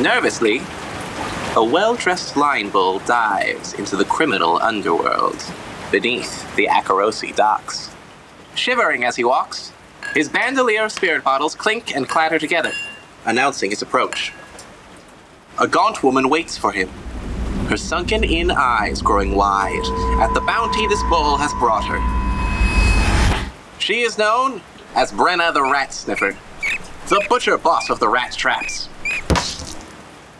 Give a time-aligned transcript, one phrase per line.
[0.00, 0.60] Nervously,
[1.54, 5.40] a well dressed line bull dives into the criminal underworld
[5.92, 7.92] beneath the Akorosi docks.
[8.56, 9.72] Shivering as he walks,
[10.12, 12.72] his bandolier of spirit bottles clink and clatter together,
[13.24, 14.32] announcing his approach.
[15.60, 16.88] A gaunt woman waits for him,
[17.68, 19.84] her sunken in eyes growing wide
[20.20, 22.00] at the bounty this bull has brought her.
[23.78, 24.60] She is known
[24.96, 26.36] as Brenna the Rat Sniffer,
[27.08, 28.88] the butcher boss of the rat traps.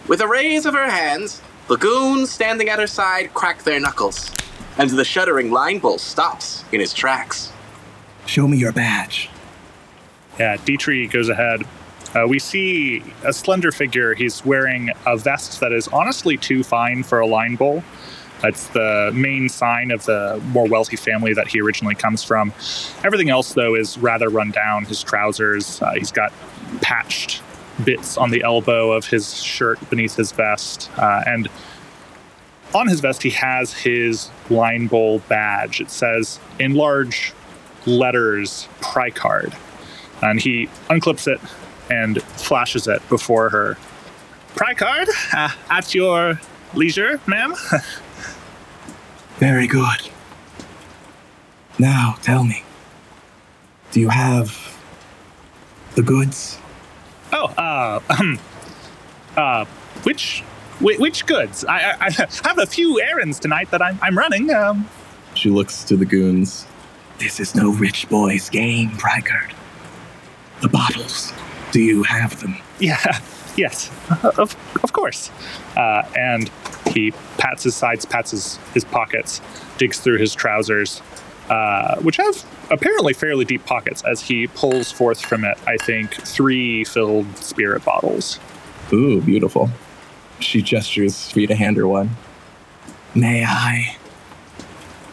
[0.07, 4.30] With a raise of her hands, the goons standing at her side crack their knuckles,
[4.77, 7.51] and the shuddering line bull stops in his tracks.
[8.27, 9.30] Show me your badge.
[10.38, 11.62] Yeah, Ditri goes ahead.
[12.15, 14.15] Uh, we see a slender figure.
[14.15, 17.82] He's wearing a vest that is honestly too fine for a line bull.
[18.43, 22.52] That's the main sign of the more wealthy family that he originally comes from.
[23.02, 24.84] Everything else, though, is rather run down.
[24.84, 26.30] His trousers, uh, he's got
[26.82, 27.43] patched
[27.83, 30.91] bits on the elbow of his shirt beneath his vest.
[30.96, 31.48] Uh, and
[32.74, 35.80] on his vest, he has his line bull badge.
[35.80, 37.32] It says in large
[37.87, 39.54] letters, Prycard.
[40.23, 41.40] And he unclips it
[41.90, 43.77] and flashes it before her.
[44.54, 46.40] Prycard, uh, at your
[46.74, 47.54] leisure, ma'am.
[49.37, 50.10] Very good.
[51.79, 52.62] Now, tell me.
[53.90, 54.77] Do you have
[55.95, 56.59] the goods?
[57.37, 58.38] Oh, uh, um,
[59.37, 59.65] uh,
[60.04, 60.40] which,
[60.80, 61.65] which, which goods?
[61.65, 62.10] I, I, I
[62.45, 64.53] have a few errands tonight that I'm, I'm running.
[64.53, 64.88] Um,
[65.34, 66.66] She looks to the goons.
[67.19, 69.53] This is no rich boy's game, Prycard.
[70.60, 71.32] The bottles.
[71.72, 72.56] Do you have them?
[72.78, 73.19] yeah,
[73.56, 73.91] yes,
[74.38, 75.31] of, of course.
[75.77, 76.50] Uh, and
[76.93, 79.41] he pats his sides, pats his, his pockets,
[79.77, 81.03] digs through his trousers,
[81.48, 86.14] uh, which have apparently fairly deep pockets, as he pulls forth from it, I think,
[86.14, 88.38] three filled spirit bottles.
[88.92, 89.70] Ooh, beautiful.
[90.41, 92.10] She gestures for you to hand her one.
[93.15, 93.97] May I?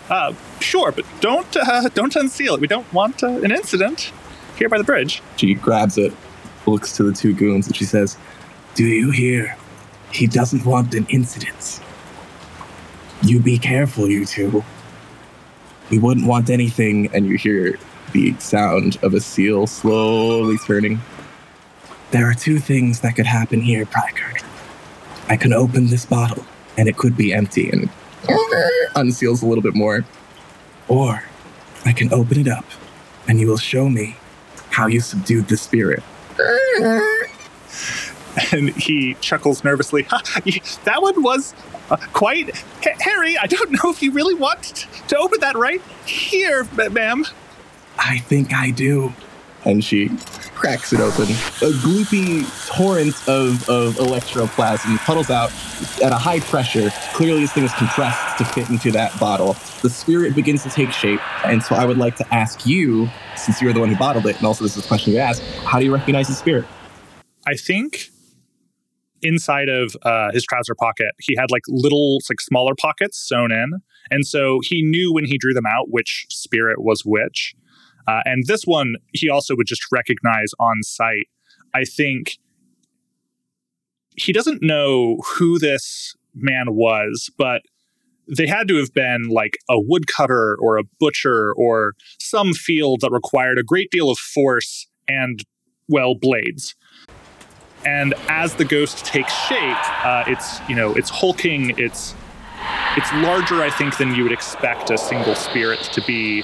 [0.10, 2.62] Uh, sure, but don't uh, don't unseal it.
[2.62, 4.12] We don't want uh, an incident
[4.58, 5.22] here by the bridge.
[5.38, 6.14] She grabs it,
[6.66, 8.18] looks to the two goons, and she says,
[8.76, 9.56] Do you hear?
[10.12, 11.80] He doesn't want an incident.
[13.24, 14.64] You be careful, you two.
[15.92, 17.78] We wouldn't want anything, and you hear
[18.14, 21.02] the sound of a seal slowly turning.
[22.12, 24.44] There are two things that could happen here, Prycard.
[25.28, 26.46] I can open this bottle,
[26.78, 27.90] and it could be empty, and
[28.96, 30.06] unseals a little bit more.
[30.88, 31.24] Or
[31.86, 32.66] I can open it up,
[33.28, 34.16] and you will show me
[34.70, 36.04] how you subdued the spirit.
[38.54, 40.04] And he chuckles nervously.
[40.86, 41.54] That one was
[41.92, 43.38] uh, quite Ha- Harry.
[43.38, 47.26] I don't know if you really want to open that right here, ma- ma'am.
[48.00, 49.14] I think I do.
[49.64, 50.10] And she
[50.56, 51.26] cracks it open.
[51.26, 55.52] A gloopy torrent of, of electroplasm puddles out
[56.04, 56.90] at a high pressure.
[57.14, 59.56] Clearly, this thing is compressed to fit into that bottle.
[59.84, 61.20] The spirit begins to take shape.
[61.46, 64.38] And so I would like to ask you, since you're the one who bottled it,
[64.38, 66.66] and also this is a question you asked, how do you recognize the spirit?
[67.46, 68.11] I think
[69.22, 73.74] inside of uh, his trouser pocket, he had like little, like smaller pockets sewn in.
[74.10, 77.54] And so he knew when he drew them out which spirit was which.
[78.08, 81.28] Uh, and this one, he also would just recognize on sight.
[81.74, 82.38] I think
[84.18, 87.62] he doesn't know who this man was, but
[88.28, 93.12] they had to have been like a woodcutter or a butcher or some field that
[93.12, 95.44] required a great deal of force and,
[95.88, 96.76] well, blades
[97.86, 102.16] and as the ghost takes shape, uh, it's you know it's hulking, it's
[102.98, 106.44] it's larger, I think, than you would expect a single spirit to be,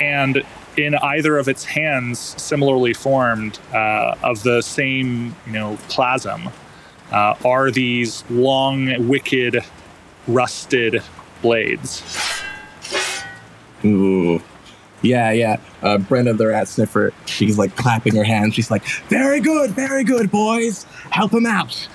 [0.00, 0.42] and
[0.76, 6.50] in either of its hands, similarly formed uh, of the same you know plasm,
[7.12, 9.64] uh, are these long, wicked,
[10.26, 11.02] rusted
[11.42, 12.02] blades.
[13.84, 14.42] Ooh.
[15.04, 15.60] Yeah, yeah.
[15.82, 18.54] Uh, Brenda, the rat sniffer, she's like clapping her hands.
[18.54, 20.84] She's like, very good, very good, boys.
[21.10, 21.88] Help him out.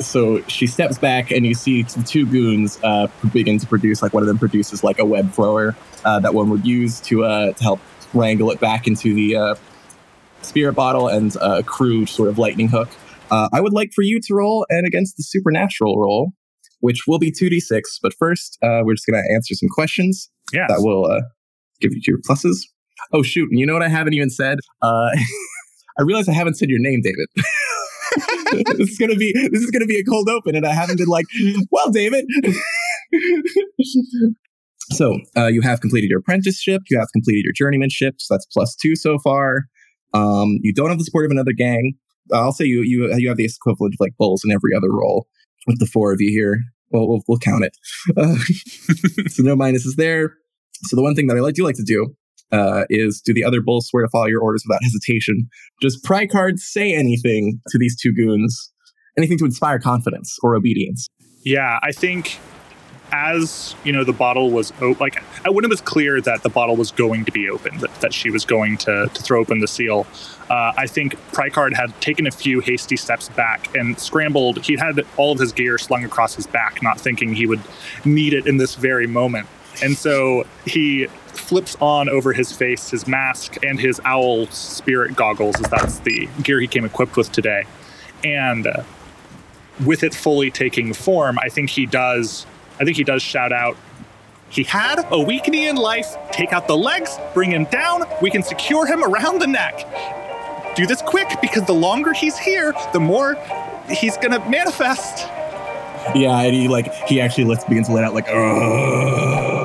[0.00, 4.22] So she steps back, and you see two goons uh, begin to produce, like, one
[4.22, 5.76] of them produces, like, a web thrower
[6.06, 7.80] uh, that one would use to, uh, to help
[8.14, 9.54] wrangle it back into the uh,
[10.40, 12.88] spirit bottle and uh, a crude sort of lightning hook.
[13.30, 16.32] Uh, I would like for you to roll and against the supernatural roll,
[16.80, 17.82] which will be 2d6.
[18.02, 21.20] But first, uh, we're just going to answer some questions Yeah, that will uh,
[21.80, 22.58] give you your pluses.
[23.12, 23.48] Oh shoot!
[23.50, 24.58] And you know what I haven't even said?
[24.82, 25.10] Uh,
[25.98, 27.26] I realize I haven't said your name, David.
[28.78, 31.08] this is gonna be this is gonna be a cold open, and I haven't been
[31.08, 31.26] like,
[31.70, 32.24] well, David.
[34.92, 36.82] so uh, you have completed your apprenticeship.
[36.90, 38.14] You have completed your journeymanship.
[38.18, 39.66] So that's plus two so far.
[40.12, 41.94] Um, you don't have the support of another gang.
[42.32, 45.26] I'll say you you you have the equivalent of like bulls in every other role
[45.66, 46.60] with the four of you here.
[46.90, 47.76] Well, we'll, we'll count it.
[48.16, 48.34] Uh,
[49.28, 50.34] so no minuses there.
[50.84, 52.14] So the one thing that I like do like to do
[52.52, 55.48] uh, is do the other bulls swear to follow your orders without hesitation?
[55.80, 58.72] Does Prycard say anything to these two goons?
[59.16, 61.08] Anything to inspire confidence or obedience?
[61.44, 62.38] Yeah, I think
[63.12, 66.76] as you know the bottle was o- like when it was clear that the bottle
[66.76, 69.66] was going to be opened that, that she was going to, to throw open the
[69.66, 70.06] seal
[70.48, 75.00] uh, i think Prycard had taken a few hasty steps back and scrambled he had
[75.16, 77.60] all of his gear slung across his back not thinking he would
[78.04, 79.48] need it in this very moment
[79.82, 85.60] and so he flips on over his face his mask and his owl spirit goggles
[85.60, 87.64] as that's the gear he came equipped with today
[88.24, 88.82] and uh,
[89.84, 92.46] with it fully taking form i think he does
[92.80, 93.76] I think he does shout out,
[94.48, 96.16] he had a weakening in life.
[96.32, 98.04] Take out the legs, bring him down.
[98.22, 99.86] We can secure him around the neck.
[100.76, 103.36] Do this quick because the longer he's here, the more
[103.88, 105.26] he's gonna manifest.
[106.14, 109.59] Yeah, and he like he actually lets begins to let out like "Ugh,"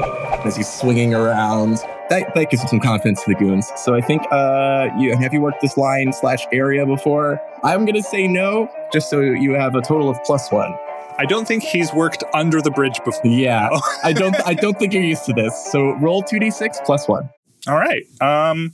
[0.45, 1.77] as he's swinging around.
[2.09, 3.69] That, that gives him some confidence to the goons.
[3.77, 7.42] So I think uh you have you worked this line slash area before?
[7.63, 10.74] I'm gonna say no, just so you have a total of plus one.
[11.18, 13.25] I don't think he's worked under the bridge before.
[13.25, 13.69] Yeah,
[14.03, 14.36] I don't.
[14.45, 15.71] I don't think you're used to this.
[15.71, 17.30] So roll two d six plus one.
[17.68, 18.03] All right.
[18.21, 18.74] Um,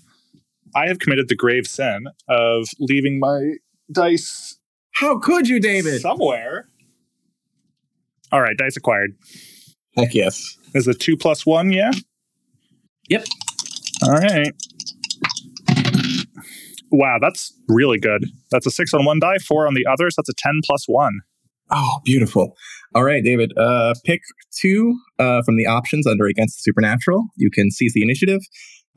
[0.75, 3.53] I have committed the grave sin of leaving my
[3.91, 4.57] dice
[4.93, 6.01] How could you, David?
[6.01, 6.67] somewhere.
[8.31, 9.13] All right, dice acquired.
[9.95, 10.57] Heck yes.
[10.73, 11.71] Is a two plus one?
[11.71, 11.91] Yeah.
[13.09, 13.25] Yep.
[14.03, 14.53] All right.
[16.91, 18.25] Wow, that's really good.
[18.51, 20.15] That's a six on one die, four on the others.
[20.17, 21.19] That's a ten plus one.
[21.69, 22.55] Oh, beautiful.
[22.93, 23.53] All right, David.
[23.57, 24.21] Uh, pick
[24.59, 27.27] two uh, from the options under Against the Supernatural.
[27.37, 28.41] You can seize the initiative,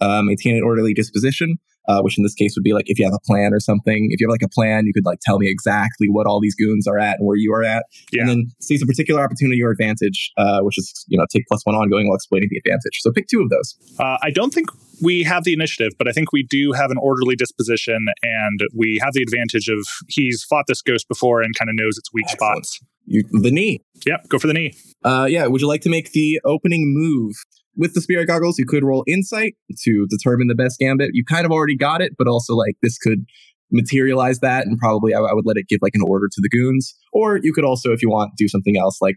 [0.00, 1.56] uh, maintain an orderly disposition,
[1.88, 4.08] uh, which in this case would be like if you have a plan or something.
[4.10, 6.54] If you have like a plan, you could like tell me exactly what all these
[6.54, 7.84] goons are at and where you are at.
[8.12, 8.22] Yeah.
[8.22, 11.60] And then seize a particular opportunity or advantage, uh, which is, you know, take plus
[11.64, 13.00] one ongoing while explaining the advantage.
[13.00, 13.76] So pick two of those.
[13.98, 14.68] Uh, I don't think
[15.02, 18.98] we have the initiative, but I think we do have an orderly disposition, and we
[19.02, 22.26] have the advantage of he's fought this ghost before and kind of knows its weak
[22.30, 22.66] Excellent.
[22.66, 22.80] spots.
[23.06, 23.82] You, the knee.
[24.06, 24.72] Yep, go for the knee.
[25.04, 25.46] Uh, yeah.
[25.46, 27.34] Would you like to make the opening move?
[27.76, 29.54] With the spirit goggles, you could roll insight
[29.84, 31.10] to determine the best gambit.
[31.12, 33.24] You kind of already got it, but also like this could
[33.72, 36.48] materialize that, and probably I, I would let it give like an order to the
[36.48, 36.94] goons.
[37.12, 39.16] Or you could also, if you want, do something else like,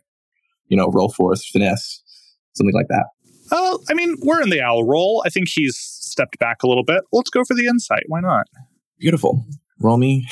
[0.67, 2.01] you know, roll force, finesse,
[2.55, 3.05] something like that.
[3.51, 5.23] Uh, I mean, we're in the owl roll.
[5.25, 7.03] I think he's stepped back a little bit.
[7.11, 8.03] Let's go for the insight.
[8.07, 8.47] Why not?
[8.99, 9.45] Beautiful.
[9.79, 10.27] Roll me.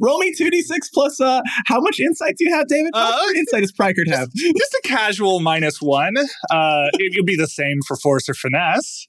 [0.00, 2.92] roll me 2d6 plus uh how much insight do you have, David?
[2.94, 4.32] How Uh, much insight does Prycard have?
[4.32, 6.14] Just a casual minus one.
[6.50, 9.06] Uh, it, will be the same for force or finesse.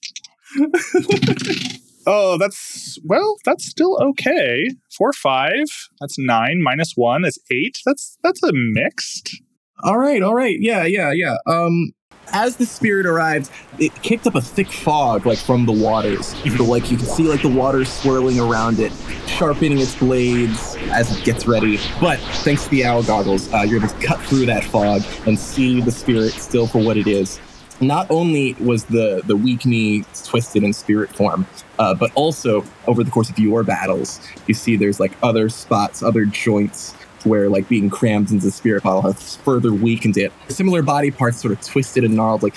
[2.07, 4.69] oh, that's well, that's still okay.
[4.97, 5.65] Four five.
[5.99, 7.77] That's nine minus one is eight.
[7.85, 9.41] That's that's a mixed.
[9.83, 10.57] All right, all right.
[10.59, 11.35] Yeah, yeah, yeah.
[11.47, 11.91] Um
[12.31, 13.49] as the spirit arrived,
[13.79, 16.27] it kicked up a thick fog like from the waters.
[16.27, 18.91] so like you can see like the water swirling around it,
[19.27, 21.77] sharpening its blades as it gets ready.
[21.99, 25.37] But thanks to the owl goggles, uh, you're able to cut through that fog and
[25.37, 27.39] see the spirit still for what it is.
[27.81, 31.45] Not only was the the weak knee twisted in spirit form,
[31.77, 36.01] uh, but also over the course of your battles, you see there's like other spots,
[36.01, 36.95] other joints
[37.25, 40.31] where like being crammed into the spirit bottle has further weakened it.
[40.49, 42.43] Similar body parts sort of twisted and gnarled.
[42.43, 42.55] Like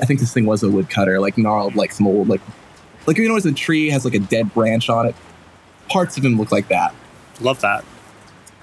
[0.00, 2.40] I think this thing was a woodcutter, like gnarled, like some old like
[3.06, 5.14] like you know, as a tree has like a dead branch on it.
[5.88, 6.94] Parts of him look like that.
[7.40, 7.84] Love that.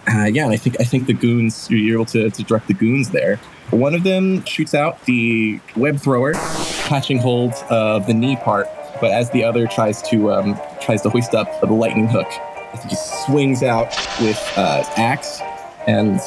[0.08, 2.74] Uh, yeah, and I think I think the goons you're able to, to direct the
[2.74, 3.38] goons there.
[3.70, 6.34] One of them shoots out the web thrower,
[6.84, 8.68] catching hold of the knee part,
[9.00, 12.28] but as the other tries to um, tries to hoist up the lightning hook,
[12.74, 13.88] I think he swings out
[14.20, 15.42] with uh, axe.
[15.88, 16.20] And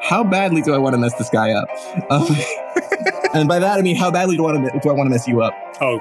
[0.00, 1.68] how badly do I want to mess this guy up?
[2.10, 2.26] Um,
[3.34, 5.10] and by that I mean how badly do I want to do I want to
[5.10, 5.54] mess you up?
[5.80, 6.00] Oh,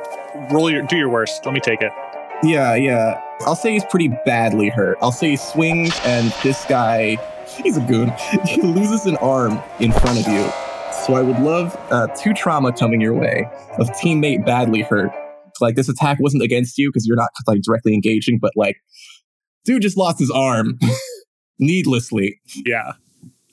[0.52, 1.46] roll your do your worst.
[1.46, 1.92] Let me take it.
[2.44, 3.22] Yeah, yeah.
[3.42, 4.98] I'll say he's pretty badly hurt.
[5.02, 7.18] I'll say he swings, and this guy,
[7.48, 8.12] he's a goon.
[8.46, 10.50] He loses an arm in front of you.
[11.06, 15.12] So I would love uh, two trauma coming your way of teammate badly hurt.
[15.60, 18.78] Like this attack wasn't against you because you're not like directly engaging, but like,
[19.66, 20.78] dude just lost his arm
[21.60, 22.40] needlessly.
[22.66, 22.94] Yeah,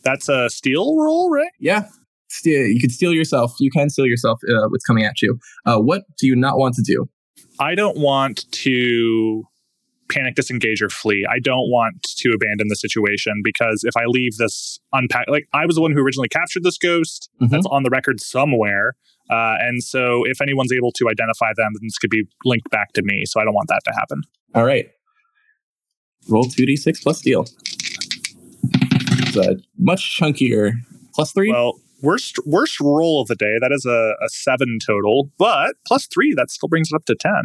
[0.05, 1.51] that's a steel roll, right?
[1.59, 1.89] Yeah.
[2.31, 3.55] Steel, you can steel yourself.
[3.59, 4.41] You can steel yourself.
[4.49, 5.39] Uh, what's coming at you?
[5.65, 7.09] Uh, what do you not want to do?
[7.59, 9.45] I don't want to
[10.11, 11.27] panic disengage or flee.
[11.29, 15.65] I don't want to abandon the situation because if I leave this unpack, like I
[15.67, 17.31] was the one who originally captured this ghost.
[17.43, 17.49] Mhm.
[17.51, 18.95] That's on the record somewhere.
[19.31, 22.93] Uh, and so if anyone's able to identify them, then this could be linked back
[22.95, 23.25] to me.
[23.27, 24.23] So I don't want that to happen.
[24.55, 24.91] All right.
[26.29, 27.47] Roll 2d6 plus deal.
[29.21, 30.73] It's a much chunkier
[31.15, 31.51] plus three.
[31.53, 33.57] Well, worst worst roll of the day.
[33.61, 36.35] That is a, a seven total, but plus three.
[36.35, 37.43] That still brings it up to ten.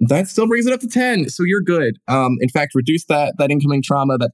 [0.00, 1.28] that still brings it up to 10.
[1.30, 1.96] So you're good.
[2.08, 4.18] Um, in fact, reduce that that incoming trauma.
[4.18, 4.30] That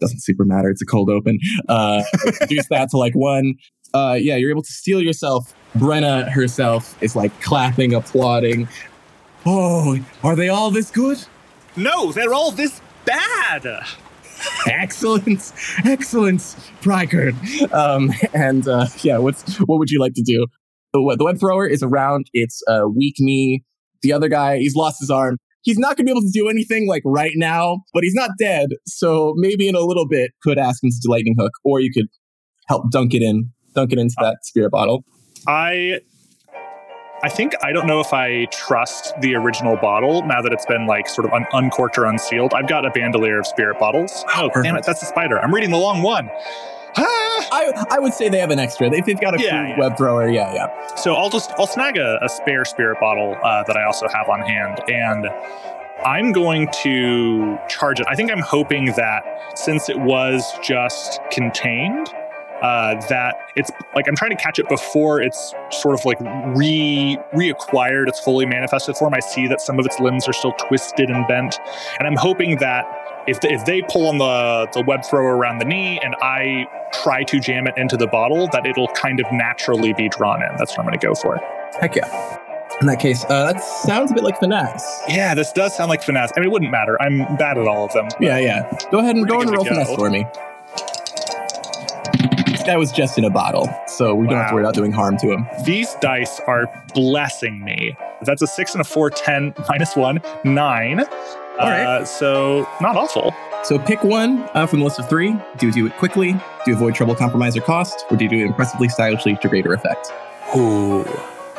[0.00, 0.70] doesn't super matter.
[0.70, 1.38] It's a cold open.
[1.68, 2.02] Uh,
[2.40, 3.54] reduce that to like one.
[3.94, 5.54] Uh, yeah, you're able to steel yourself.
[5.76, 8.68] Brenna herself is like clapping, applauding.
[9.46, 11.18] Oh, are they all this good?
[11.76, 13.86] No, they're all this bad.
[14.66, 15.52] excellence,
[15.84, 17.72] excellence, Prycard.
[17.72, 20.46] Um, and uh, yeah, what's what would you like to do?
[20.92, 23.64] The, the web thrower is around its uh, weak knee.
[24.02, 25.38] The other guy, he's lost his arm.
[25.62, 28.30] He's not going to be able to do anything like right now, but he's not
[28.38, 28.68] dead.
[28.86, 32.06] So maybe in a little bit, could ask him to lightning hook, or you could
[32.68, 35.04] help dunk it in, dunk it into that spirit bottle.
[35.48, 36.00] I
[37.26, 40.86] I think I don't know if I trust the original bottle now that it's been
[40.86, 42.54] like sort of un- uncorked or unsealed.
[42.54, 44.24] I've got a bandolier of spirit bottles.
[44.36, 45.40] Oh, damn it, that's a spider.
[45.40, 46.30] I'm reading the long one.
[46.96, 47.48] Ah!
[47.50, 48.88] I I would say they have an extra.
[48.92, 49.76] If they've got a Yeah, yeah.
[49.76, 50.94] web thrower, yeah, yeah.
[50.94, 54.28] So I'll just I'll snag a, a spare spirit bottle uh, that I also have
[54.28, 55.26] on hand, and
[56.04, 58.06] I'm going to charge it.
[58.08, 59.24] I think I'm hoping that
[59.58, 62.06] since it was just contained,
[62.62, 66.18] uh, that it's like I'm trying to catch it before it's sort of like
[66.56, 69.14] re reacquired its fully manifested form.
[69.14, 71.58] I see that some of its limbs are still twisted and bent,
[71.98, 72.86] and I'm hoping that
[73.26, 77.24] if if they pull on the the web thrower around the knee and I try
[77.24, 80.56] to jam it into the bottle, that it'll kind of naturally be drawn in.
[80.56, 81.38] That's what I'm going to go for.
[81.80, 82.38] Heck yeah.
[82.80, 85.02] In that case, uh, that sounds a bit like finesse.
[85.08, 86.30] Yeah, this does sound like finesse.
[86.36, 87.00] I mean, it wouldn't matter.
[87.00, 88.08] I'm bad at all of them.
[88.20, 88.70] Yeah, yeah.
[88.90, 90.26] Go ahead and go and roll to finesse for me.
[92.66, 95.16] Guy was just in a bottle, so we don't have to worry about doing harm
[95.18, 95.46] to him.
[95.64, 97.96] These dice are blessing me.
[98.22, 101.00] That's a six and a four, ten minus one, nine.
[101.00, 101.84] All right.
[101.84, 103.34] Uh, so not awful.
[103.62, 105.34] So pick one uh, from the list of three.
[105.58, 106.32] Do you do it quickly?
[106.32, 108.04] Do you avoid trouble, compromise, or cost?
[108.10, 110.12] Or do you do it impressively, stylishly to greater effect?
[110.54, 111.04] Ooh.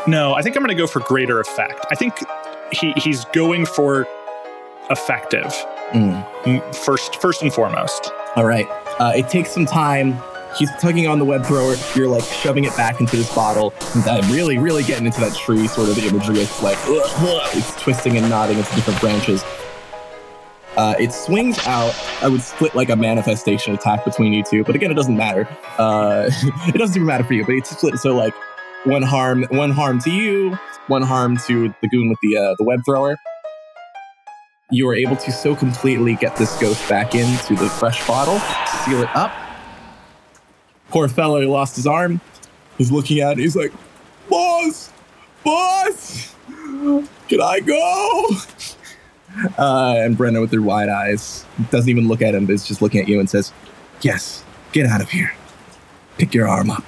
[0.08, 1.86] No, I think I'm going to go for greater effect.
[1.92, 2.14] I think
[2.72, 4.08] he, he's going for
[4.90, 5.54] effective
[5.92, 8.12] mm, first, first and foremost.
[8.36, 8.68] All right.
[9.00, 10.14] Uh, it takes some time.
[10.56, 11.76] He's tugging on the web thrower.
[11.96, 13.74] You're like shoving it back into this bottle.
[13.94, 16.40] And that really, really getting into that tree sort of imagery.
[16.40, 17.50] It's like ugh, ugh.
[17.54, 19.44] it's twisting and nodding into different branches.
[20.78, 21.96] Uh, it swings out.
[22.22, 25.48] I would split like a manifestation attack between you two, but again, it doesn't matter.
[25.80, 26.30] Uh,
[26.68, 27.44] it doesn't even matter for you.
[27.46, 27.98] But it's split.
[27.98, 28.34] So like
[28.84, 32.64] one harm, one harm to you, one harm to the goon with the uh, the
[32.64, 33.18] web thrower.
[34.70, 38.40] You are able to so completely get this ghost back into the fresh bottle,
[38.86, 39.32] seal it up.
[40.90, 42.22] Poor fellow he lost his arm
[42.78, 43.40] He's looking at it.
[43.40, 43.74] He's like,
[44.30, 44.92] Boss!
[45.44, 46.36] Boss!
[47.28, 48.30] Can I go?
[49.58, 52.82] Uh, and Brenda, with her wide eyes, doesn't even look at him, but is just
[52.82, 53.52] looking at you and says,
[54.02, 55.34] Yes, get out of here.
[56.18, 56.84] Pick your arm up.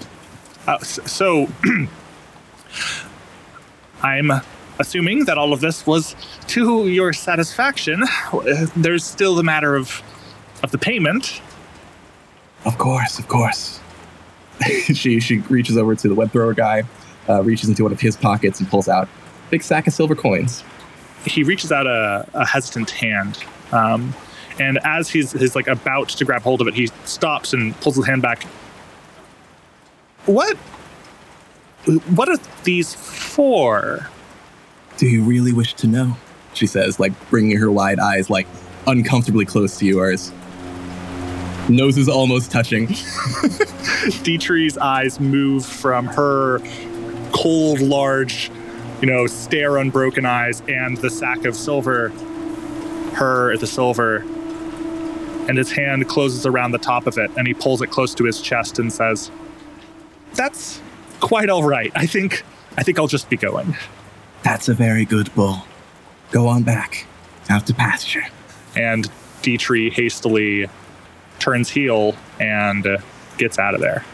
[0.67, 1.47] Uh, so
[4.03, 4.31] I'm
[4.79, 6.15] assuming that all of this was
[6.47, 8.03] to your satisfaction.
[8.75, 10.01] There's still the matter of
[10.61, 11.41] of the payment.
[12.65, 13.79] Of course, of course.
[14.93, 16.83] she she reaches over to the web thrower guy,
[17.27, 20.15] uh, reaches into one of his pockets and pulls out a big sack of silver
[20.15, 20.63] coins.
[21.25, 24.13] He reaches out a, a hesitant hand, um,
[24.59, 27.95] and as he's he's like about to grab hold of it, he stops and pulls
[27.95, 28.43] his hand back.
[30.25, 30.57] What?
[32.15, 34.09] What are these for?
[34.97, 36.17] Do you really wish to know?
[36.53, 38.47] She says, like bringing her wide eyes like
[38.85, 40.31] uncomfortably close to yours.
[41.69, 42.87] Nose is almost touching.
[44.23, 46.59] Ditri's eyes move from her
[47.31, 48.51] cold, large,
[49.01, 52.09] you know, stare unbroken eyes and the sack of silver,
[53.13, 54.17] her the silver,
[55.47, 58.23] and his hand closes around the top of it and he pulls it close to
[58.25, 59.31] his chest and says,
[60.33, 60.81] That's
[61.19, 61.91] quite all right.
[61.95, 62.43] I think
[62.77, 63.75] I think I'll just be going.
[64.43, 65.65] That's a very good bull.
[66.31, 67.05] Go on back.
[67.49, 68.25] Out to pasture.
[68.75, 69.09] And
[69.41, 70.69] Ditri hastily
[71.39, 72.97] turns heel and uh,
[73.37, 74.05] gets out of there.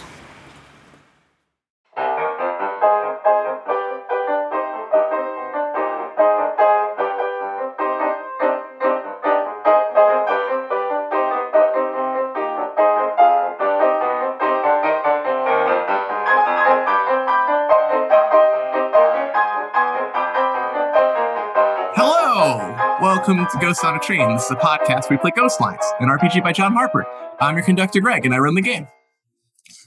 [21.97, 22.59] Hello!
[23.01, 24.33] Welcome to Ghosts on a Train.
[24.33, 27.05] This is a podcast where we play Ghost Lines, an RPG by John Harper.
[27.45, 28.87] I'm your conductor, Greg, and I run the game.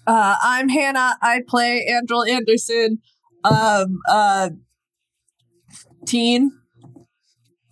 [0.07, 1.17] Uh, I'm Hannah.
[1.21, 2.99] I play Andrel Anderson,
[3.45, 4.51] um, uh,
[6.07, 6.53] teen.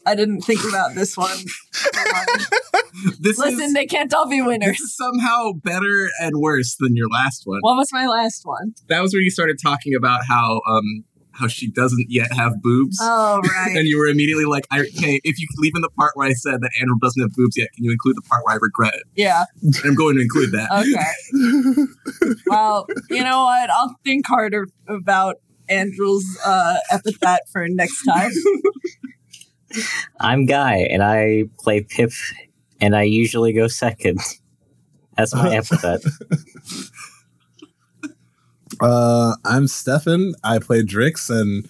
[0.05, 1.37] I didn't think about this one.
[3.21, 4.81] This Listen, is, they can't all be this winners.
[4.81, 7.59] is somehow better and worse than your last one.
[7.61, 8.73] What was my last one?
[8.89, 11.05] That was where you started talking about how um
[11.39, 12.99] how she doesn't yet have boobs.
[13.01, 13.77] Oh, right.
[13.77, 16.33] And you were immediately like, I, "Okay, if you leave in the part where I
[16.33, 18.95] said that Andrel doesn't have boobs yet, can you include the part where I regret
[18.95, 19.45] it?" yeah.
[19.85, 20.71] I'm going to include that.
[20.73, 22.37] Okay.
[22.47, 23.71] well, you know what?
[23.71, 25.37] I'll think harder about
[25.69, 28.31] Andrel's uh, epithet for next time.
[30.21, 32.13] I'm Guy, and I play Pip,
[32.81, 34.21] and I usually go second.
[35.17, 36.03] That's my epithet.
[38.81, 40.35] Uh, I'm Stefan.
[40.45, 41.69] I play Drix, and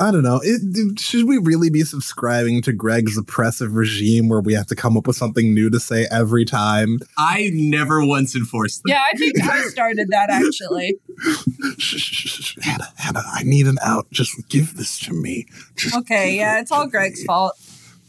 [0.00, 0.40] I don't know.
[0.42, 4.96] It, should we really be subscribing to Greg's oppressive regime where we have to come
[4.96, 6.98] up with something new to say every time?
[7.18, 8.90] I never once enforced that.
[8.90, 10.96] yeah, I think I started that actually.
[11.78, 12.58] Shh, shh, shh, shh.
[12.62, 14.10] Hannah, Hannah, I need an out.
[14.10, 15.46] Just give this to me.
[15.76, 17.54] Just Okay, yeah, it's all Greg's fault.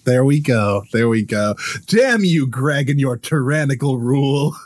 [0.05, 0.83] there we go.
[0.93, 1.55] There we go.
[1.85, 4.55] Damn you, Greg, and your tyrannical rule.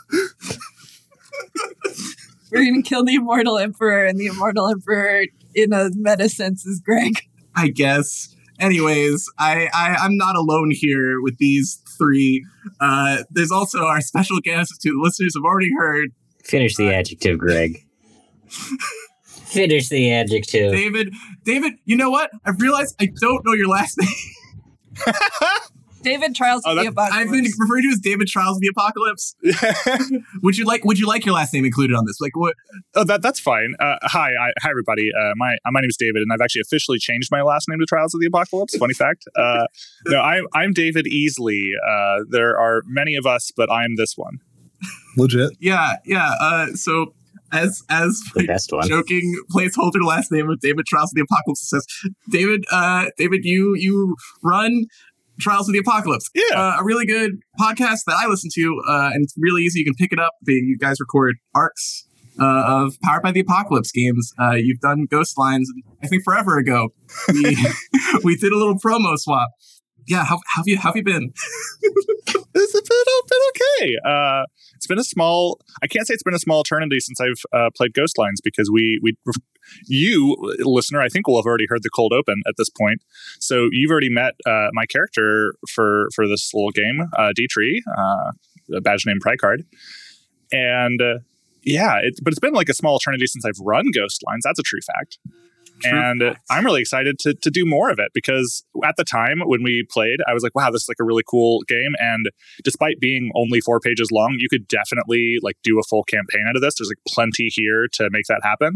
[2.50, 5.24] We're gonna kill the immortal emperor, and the immortal emperor,
[5.54, 7.14] in a meta sense, is Greg.
[7.54, 8.34] I guess.
[8.60, 12.44] Anyways, I, I I'm not alone here with these three.
[12.80, 16.10] Uh, there's also our special guest who the listeners have already heard,
[16.48, 17.84] Finish the adjective, Greg.
[19.22, 20.72] Finish the adjective.
[20.72, 21.12] David.
[21.44, 22.30] David, you know what?
[22.44, 24.08] I've realized I don't know your last name.
[26.02, 27.16] David Trials Oh, of the Apocalypse.
[27.16, 29.34] I've been referred to as David Trials of the Apocalypse.
[30.42, 32.20] would you like Would you like your last name included on this?
[32.20, 32.54] Like what?
[32.94, 33.74] Oh, that that's fine.
[33.80, 35.10] Uh, hi, I, hi everybody.
[35.18, 37.78] Uh, my uh, my name is David, and I've actually officially changed my last name
[37.80, 38.76] to Trials of the Apocalypse.
[38.76, 39.24] Funny fact.
[39.36, 39.66] Uh,
[40.06, 41.62] no, I'm I'm David Easley.
[41.88, 44.38] Uh, there are many of us, but I'm this one.
[45.16, 45.50] Legit.
[45.60, 46.34] Yeah, yeah.
[46.40, 47.12] Uh, so
[47.50, 48.86] as as The my best one.
[48.86, 51.84] joking placeholder last name of David Trials of the Apocalypse says,
[52.30, 54.14] David, uh, David, you you
[54.44, 54.84] run
[55.40, 56.30] Trials of the Apocalypse.
[56.34, 56.56] Yeah.
[56.56, 59.80] Uh, a really good podcast that I listen to, uh, and it's really easy.
[59.80, 60.32] You can pick it up.
[60.46, 62.06] They, you guys record arcs
[62.40, 64.32] uh, of Powered by the Apocalypse games.
[64.38, 65.70] Uh, you've done Ghost Lines,
[66.02, 66.88] I think forever ago.
[67.28, 67.56] We
[68.24, 69.50] we did a little promo swap.
[70.08, 71.32] Yeah, how, have you have you been?
[72.60, 72.82] It's been,
[73.28, 73.96] been okay.
[74.04, 74.44] Uh,
[74.74, 75.60] it's been a small.
[75.82, 78.68] I can't say it's been a small eternity since I've uh, played Ghost Lines because
[78.70, 79.16] we we
[79.86, 83.02] you listener I think will have already heard the cold open at this point.
[83.38, 88.32] So you've already met uh, my character for for this little game, uh, Ditri, uh,
[88.76, 89.64] a badge name Prycard,
[90.50, 91.18] and uh,
[91.62, 94.42] yeah, it, but it's been like a small eternity since I've run Ghost Lines.
[94.44, 95.18] That's a true fact.
[95.80, 96.46] True and facts.
[96.50, 99.84] I'm really excited to to do more of it because at the time when we
[99.90, 102.30] played, I was like, "Wow, this is like a really cool game." And
[102.64, 106.56] despite being only four pages long, you could definitely like do a full campaign out
[106.56, 106.76] of this.
[106.78, 108.74] There's like plenty here to make that happen.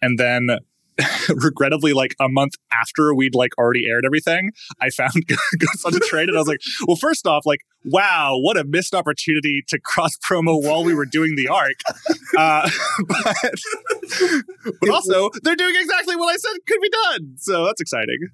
[0.00, 0.58] And then,
[1.28, 6.00] regrettably, like a month after we'd like already aired everything, I found Ghost on the
[6.00, 9.80] Train, and I was like, "Well, first off, like, wow, what a missed opportunity to
[9.80, 11.76] cross promo while we were doing the arc."
[12.36, 12.70] Uh,
[13.08, 13.36] but
[14.80, 17.34] but also they're doing exactly what I said could be done.
[17.38, 18.28] So that's exciting.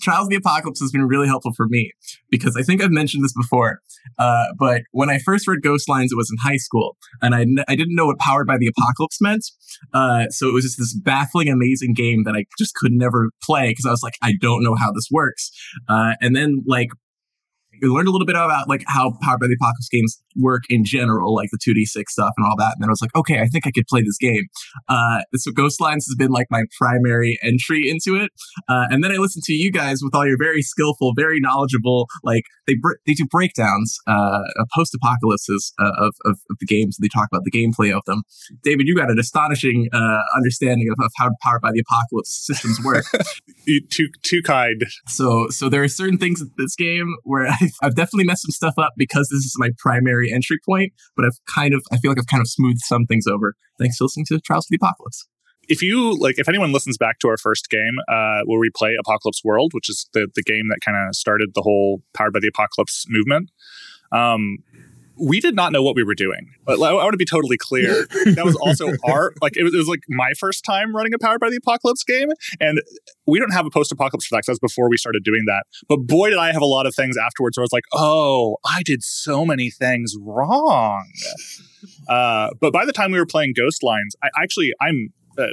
[0.00, 1.92] Trials of the Apocalypse has been really helpful for me
[2.30, 3.80] because I think I've mentioned this before.
[4.18, 7.42] Uh, but when I first read Ghost Lines, it was in high school, and I,
[7.42, 9.44] n- I didn't know what Powered by the Apocalypse meant.
[9.92, 13.70] Uh, so it was just this baffling, amazing game that I just could never play
[13.70, 15.50] because I was like, I don't know how this works.
[15.88, 16.88] Uh, and then like.
[17.82, 20.84] I learned a little bit about like how Powered by the Apocalypse games work in
[20.84, 22.74] general, like the 2D6 stuff and all that.
[22.74, 24.44] And then I was like, okay, I think I could play this game.
[24.88, 28.30] Uh, so Ghost Lines has been like my primary entry into it.
[28.68, 32.06] Uh, and then I listened to you guys with all your very skillful, very knowledgeable,
[32.22, 34.40] like they br- they do breakdowns, uh,
[34.74, 36.96] post apocalypses uh, of, of of the games.
[36.98, 38.22] And they talk about the gameplay of them.
[38.62, 42.80] David, you got an astonishing uh, understanding of, of how Powered by the Apocalypse systems
[42.84, 43.04] work.
[43.90, 44.84] Too too kind.
[45.08, 47.46] so so there are certain things in this game where
[47.82, 50.92] I've, definitely messed some stuff up because this is my primary entry point.
[51.16, 53.98] But I've kind of I feel like I've kind of smoothed some things over thanks
[53.98, 55.26] to listening to Trials of the Apocalypse.
[55.68, 58.96] If you like, if anyone listens back to our first game, uh, where we play
[59.00, 62.40] Apocalypse World, which is the the game that kind of started the whole Powered by
[62.40, 63.50] the Apocalypse movement,
[64.12, 64.58] um,
[65.18, 66.50] we did not know what we were doing.
[66.64, 68.06] But I want to be totally clear.
[68.34, 71.18] That was also our like it was, it was like my first time running a
[71.18, 72.28] Powered by the Apocalypse game,
[72.60, 72.80] and
[73.26, 74.44] we don't have a post apocalypse for that.
[74.46, 75.64] That was before we started doing that.
[75.88, 78.56] But boy, did I have a lot of things afterwards where I was like, oh,
[78.64, 81.10] I did so many things wrong.
[82.08, 85.46] Uh, but by the time we were playing Ghost Lines, I actually I'm uh,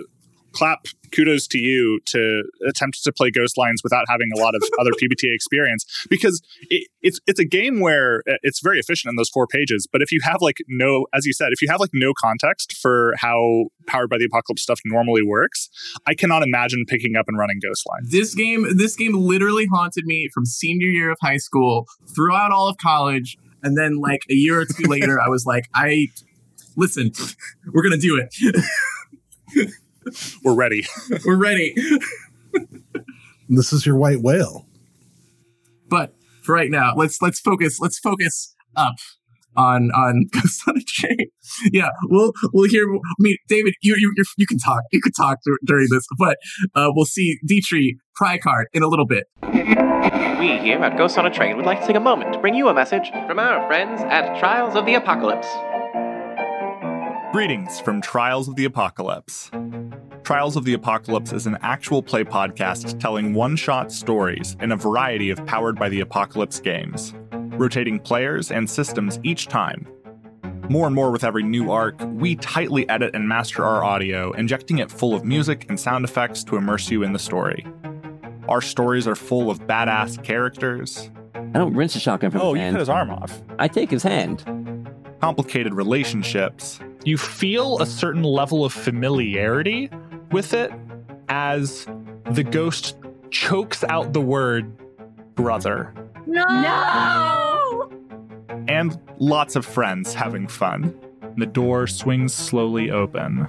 [0.53, 4.63] clap kudos to you to attempt to play Ghost Lines without having a lot of
[4.79, 9.15] other PBTA experience because it, it's it's a game where uh, it's very efficient in
[9.15, 9.87] those four pages.
[9.91, 12.73] But if you have like no, as you said, if you have like no context
[12.73, 15.69] for how Powered by the Apocalypse stuff normally works,
[16.07, 18.11] I cannot imagine picking up and running Ghost Lines.
[18.11, 22.69] This game, this game literally haunted me from senior year of high school throughout all
[22.69, 26.07] of college, and then like a year or two later, I was like, I
[26.75, 27.11] listen,
[27.73, 29.69] we're gonna do it.
[30.43, 30.85] We're ready.
[31.25, 31.75] we're ready.
[33.49, 34.67] This is your white whale.
[35.89, 37.79] But for right now, let's let's focus.
[37.79, 38.95] Let's focus up
[39.55, 41.27] on on Ghost on a Train.
[41.71, 42.91] Yeah, we'll we'll hear.
[42.93, 44.83] I mean, David, you you you're, can talk.
[44.91, 46.37] You can talk during this, but
[46.73, 49.27] uh, we'll see Ditri Prycard in a little bit.
[49.43, 52.55] We here at Ghost on a Train would like to take a moment to bring
[52.55, 55.47] you a message from our friends at Trials of the Apocalypse.
[57.31, 59.49] Greetings from Trials of the Apocalypse.
[60.23, 64.77] Trials of the Apocalypse is an actual play podcast telling one shot stories in a
[64.77, 69.85] variety of Powered by the Apocalypse games, rotating players and systems each time.
[70.69, 74.77] More and more with every new arc, we tightly edit and master our audio, injecting
[74.77, 77.65] it full of music and sound effects to immerse you in the story.
[78.47, 82.59] Our stories are full of badass characters, I don't rinse a shotgun from Oh, his
[82.59, 82.73] you hand.
[82.75, 83.41] cut his arm off.
[83.59, 84.43] I take his hand.
[85.21, 89.89] complicated relationships, you feel a certain level of familiarity
[90.33, 90.71] with it
[91.29, 91.85] as
[92.31, 92.97] the ghost
[93.29, 94.71] chokes out the word
[95.35, 95.93] brother
[96.27, 97.89] No.
[98.67, 100.93] and lots of friends having fun.
[101.37, 103.47] The door swings slowly open.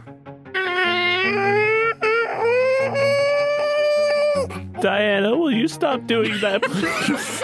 [4.81, 7.43] Diana, will you stop doing that, please?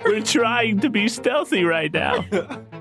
[0.04, 2.24] We're trying to be stealthy right now.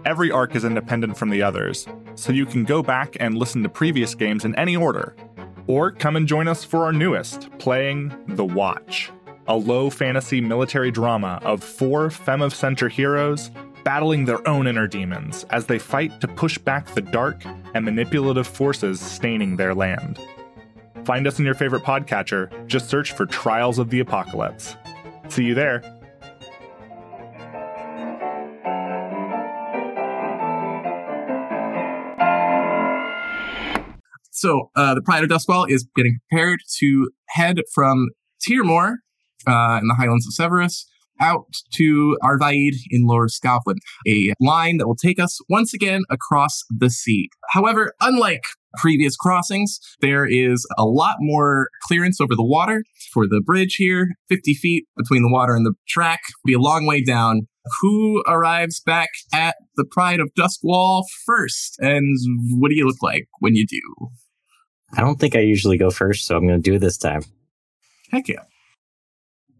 [0.05, 3.69] Every arc is independent from the others, so you can go back and listen to
[3.69, 5.15] previous games in any order.
[5.69, 9.11] Or come and join us for our newest, playing The Watch,
[9.47, 13.51] a low fantasy military drama of four Femme of Center heroes
[13.83, 17.43] battling their own inner demons as they fight to push back the dark
[17.75, 20.19] and manipulative forces staining their land.
[21.03, 24.75] Find us in your favorite podcatcher, just search for Trials of the Apocalypse.
[25.27, 25.98] See you there.
[34.39, 38.07] So uh, the Pride of Duskwall is getting prepared to head from
[38.41, 38.93] Tyrmor
[39.45, 40.85] uh, in the Highlands of Severos
[41.19, 43.75] out to Arvaid in Lower Skovlan,
[44.07, 47.27] a line that will take us once again across the sea.
[47.49, 48.43] However, unlike
[48.77, 54.13] previous crossings, there is a lot more clearance over the water for the bridge here,
[54.29, 57.41] 50 feet between the water and the track, be a long way down.
[57.81, 61.75] Who arrives back at the Pride of Duskwall first?
[61.79, 62.15] And
[62.51, 64.09] what do you look like when you do?
[64.93, 67.23] I don't think I usually go first, so I'm going to do it this time.
[68.11, 68.43] Heck yeah.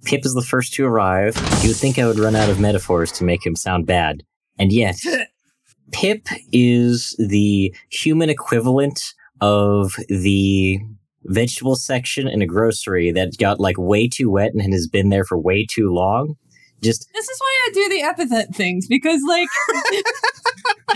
[0.06, 1.36] Pip is the first to arrive.
[1.62, 4.24] You would think I would run out of metaphors to make him sound bad.
[4.58, 4.98] And yet,
[5.92, 10.80] Pip is the human equivalent of the
[11.26, 15.26] vegetable section in a grocery that got like way too wet and has been there
[15.26, 16.36] for way too long.
[16.82, 19.48] Just This is why I do the epithet things because, like,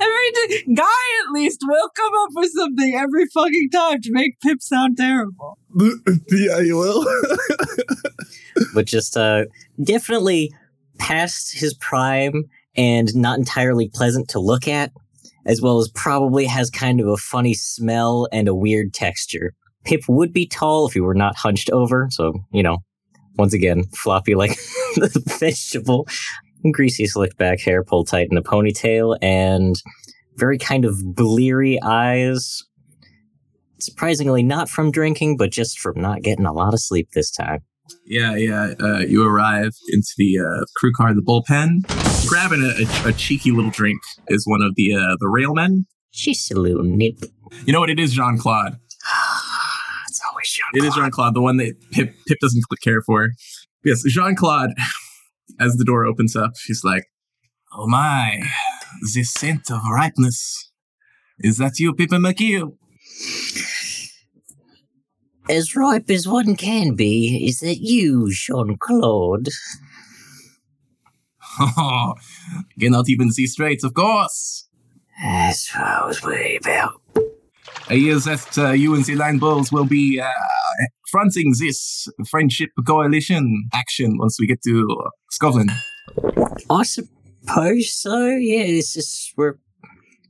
[0.00, 4.60] every guy at least will come up with something every fucking time to make Pip
[4.60, 5.58] sound terrible.
[6.30, 7.06] yeah, you will.
[8.74, 9.44] but just uh
[9.82, 10.52] definitely
[10.98, 12.44] past his prime
[12.76, 14.92] and not entirely pleasant to look at,
[15.46, 19.54] as well as probably has kind of a funny smell and a weird texture.
[19.84, 22.78] Pip would be tall if he were not hunched over, so, you know,
[23.36, 24.50] once again, floppy like
[24.96, 26.06] the vegetable,
[26.72, 29.76] greasy slicked back hair pulled tight in a ponytail, and
[30.36, 32.62] very kind of bleary eyes.
[33.78, 37.60] Surprisingly, not from drinking, but just from not getting a lot of sleep this time.
[38.04, 38.74] Yeah, yeah.
[38.80, 41.86] Uh, you arrive into the uh, crew car, the bullpen,
[42.28, 44.00] grabbing a, a, a cheeky little drink.
[44.28, 45.84] Is one of the uh, the railmen.
[46.12, 47.14] Just a little nip.
[47.64, 47.90] You know what?
[47.90, 48.78] It is Jean Claude.
[50.72, 50.84] It's always Jean.
[50.84, 53.30] It is Jean Claude, the one that Pip Pip doesn't care for.
[53.84, 54.70] Yes, Jean Claude.
[55.58, 57.04] As the door opens up, he's like,
[57.72, 58.42] "Oh my,
[59.14, 60.70] the scent of ripeness.
[61.38, 62.70] Is that you, Pippa McGee?"
[65.48, 69.48] As ripe as one can be, is that you, Jean Claude?
[71.58, 72.14] Oh,
[72.80, 74.68] cannot even see straight, of course.
[75.20, 76.99] That's what I was worried about.
[77.88, 80.28] I hear that uh, you and the Line Bulls will be uh,
[81.10, 84.86] fronting this friendship coalition action once we get to
[85.32, 85.70] Skovlan.
[86.70, 88.26] I suppose so.
[88.26, 89.54] Yeah, this is we're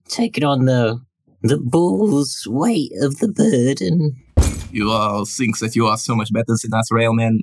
[0.08, 1.00] taking on the
[1.42, 4.16] the bull's weight of the burden.
[4.72, 7.38] You all think that you are so much better than us railmen.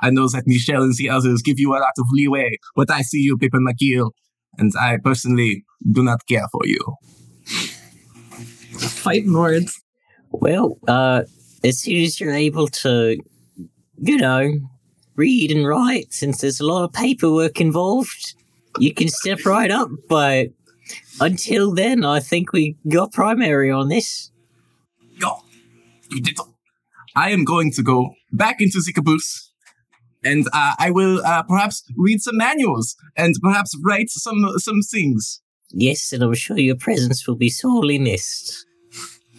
[0.00, 3.02] I know that Michelle and the others give you a lot of leeway, but I
[3.02, 4.10] see you, Pippin McGill,
[4.58, 6.78] and I personally do not care for you.
[9.06, 9.80] Fighting words.
[10.32, 11.22] Well, uh,
[11.62, 13.16] as soon as you're able to,
[13.98, 14.52] you know,
[15.14, 18.34] read and write, since there's a lot of paperwork involved,
[18.80, 19.88] you can step right up.
[20.08, 20.48] But
[21.20, 24.32] until then, I think we got primary on this.
[25.20, 25.38] Yo,
[26.10, 26.36] you did.
[27.14, 29.52] I am going to go back into the caboose,
[30.24, 35.40] and uh, I will uh, perhaps read some manuals and perhaps write some some things.
[35.70, 38.65] Yes, and I'm sure your presence will be sorely missed.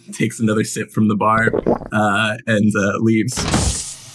[0.12, 1.50] Takes another sip from the bar
[1.92, 3.36] uh, and uh, leaves.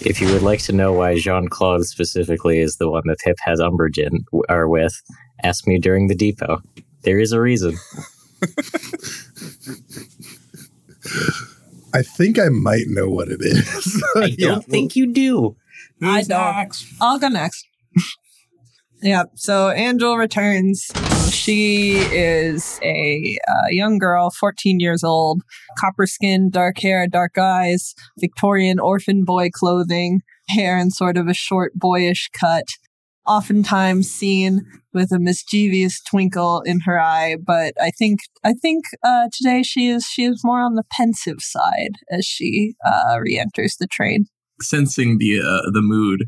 [0.05, 3.37] If you would like to know why Jean Claude specifically is the one that Pip
[3.41, 5.01] has umbrage in or with,
[5.43, 6.61] ask me during the depot.
[7.03, 7.77] There is a reason.
[11.93, 14.03] I think I might know what it is.
[14.15, 15.55] I don't think you do.
[16.01, 16.55] I don't.
[16.55, 16.85] Next?
[16.99, 17.67] I'll go next.
[19.01, 19.25] yeah.
[19.35, 20.91] So Andrel returns.
[21.43, 25.41] She is a uh, young girl, 14 years old,
[25.77, 31.33] copper skin, dark hair, dark eyes, Victorian orphan boy clothing, hair in sort of a
[31.33, 32.63] short boyish cut.
[33.27, 34.61] Oftentimes seen
[34.93, 39.89] with a mischievous twinkle in her eye, but I think I think uh, today she
[39.89, 44.27] is she is more on the pensive side as she uh, re-enters the train.
[44.61, 46.23] Sensing the uh, the mood,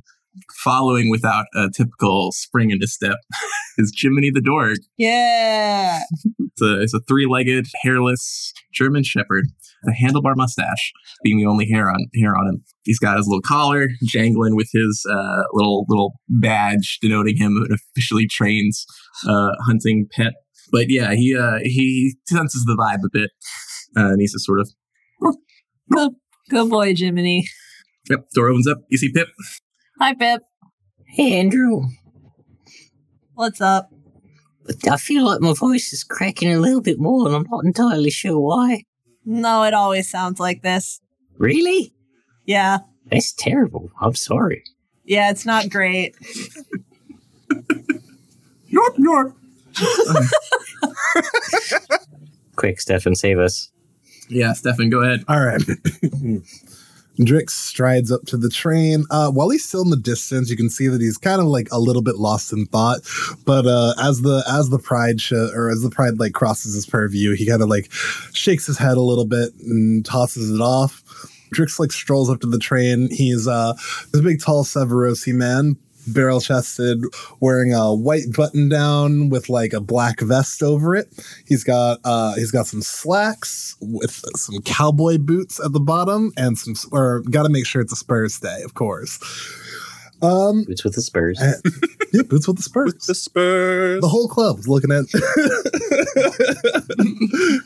[0.64, 3.18] following without a typical spring into step,
[3.78, 4.78] is Jiminy the Dork.
[4.98, 6.02] Yeah.
[6.40, 9.46] It's a, it's a three-legged, hairless German Shepherd,
[9.84, 10.92] with a handlebar mustache
[11.24, 12.64] being the only hair on hair on him.
[12.84, 17.78] He's got his little collar jangling with his uh, little little badge denoting him an
[17.96, 18.74] officially trained
[19.28, 20.34] uh, hunting pet.
[20.72, 23.32] But yeah, he uh, he senses the vibe a bit,
[23.98, 24.70] uh, and he's just sort of
[25.92, 26.12] Good,
[26.50, 27.46] good boy, Jiminy.
[28.10, 28.26] yep.
[28.34, 28.80] Door opens up.
[28.90, 29.28] You see Pip.
[29.98, 30.42] Hi, Pip.
[31.08, 31.86] Hey, Andrel.
[33.36, 33.90] What's up?
[34.90, 38.10] I feel like my voice is cracking a little bit more, and I'm not entirely
[38.10, 38.84] sure why.
[39.26, 41.00] No, it always sounds like this.
[41.38, 41.94] Really?
[42.46, 42.80] Yeah.
[43.10, 43.90] That's terrible.
[44.02, 44.64] I'm sorry.
[45.06, 46.16] Yeah, it's not great.
[48.66, 49.34] York, York.
[52.58, 53.72] Quick, Stefan, save us.
[54.28, 55.24] Yeah, Stefan, go ahead.
[55.30, 55.62] All right.
[57.20, 59.06] Drix strides up to the train.
[59.10, 61.68] Uh, while he's still in the distance, you can see that he's kind of like
[61.72, 63.00] a little bit lost in thought.
[63.46, 66.86] But uh, as the as the pride sh- or as the pride like crosses his
[66.86, 67.92] purview, he kind of like
[68.34, 71.04] shakes his head a little bit and tosses it off.
[71.54, 73.10] Drix like strolls up to the train.
[73.12, 73.74] He's uh
[74.12, 77.04] this big tall Severosi man, barrel chested,
[77.40, 81.08] wearing a white button down with like a black vest over it.
[81.48, 86.58] He's got uh he's got some slacks with some cowboy boots at the bottom and
[86.58, 89.20] some or got to make sure it's a Spurs day, of course.
[90.22, 91.40] Um Boots with the Spurs.
[91.42, 91.54] uh,
[92.14, 92.94] yeah, boots with the Spurs.
[93.06, 94.00] The Spurs.
[94.02, 95.06] The whole club's looking at.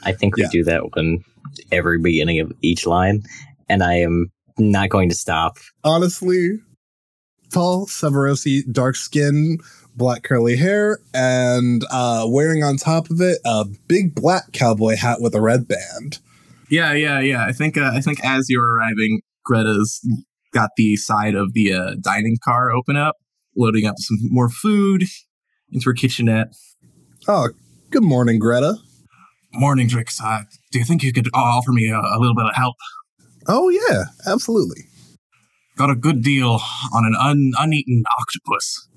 [0.03, 0.49] I think we Yeah.
[0.51, 1.23] do that one
[1.71, 3.23] every beginning of each line,
[3.69, 5.57] and I am not going to stop.
[5.83, 6.59] Honestly,
[7.51, 9.59] tall, Severosi, dark skin,
[9.95, 15.21] black curly hair, and uh, wearing on top of it a big black cowboy hat
[15.21, 16.19] with a red band.
[16.69, 17.45] Yeah, yeah, yeah.
[17.45, 19.99] I think uh, I think as you're arriving, Greta's
[20.53, 23.17] got the side of the uh, dining car open up,
[23.55, 25.03] loading up some more food
[25.71, 26.53] into her kitchenette.
[27.27, 27.49] Oh,
[27.89, 28.75] good morning, Greta.
[29.53, 30.21] Morning, Drix.
[30.23, 32.75] Uh, do you think you could offer me a, a little bit of help?
[33.47, 34.83] Oh yeah, absolutely.
[35.79, 36.59] Got a good deal
[36.93, 38.89] on an un- uneaten octopus.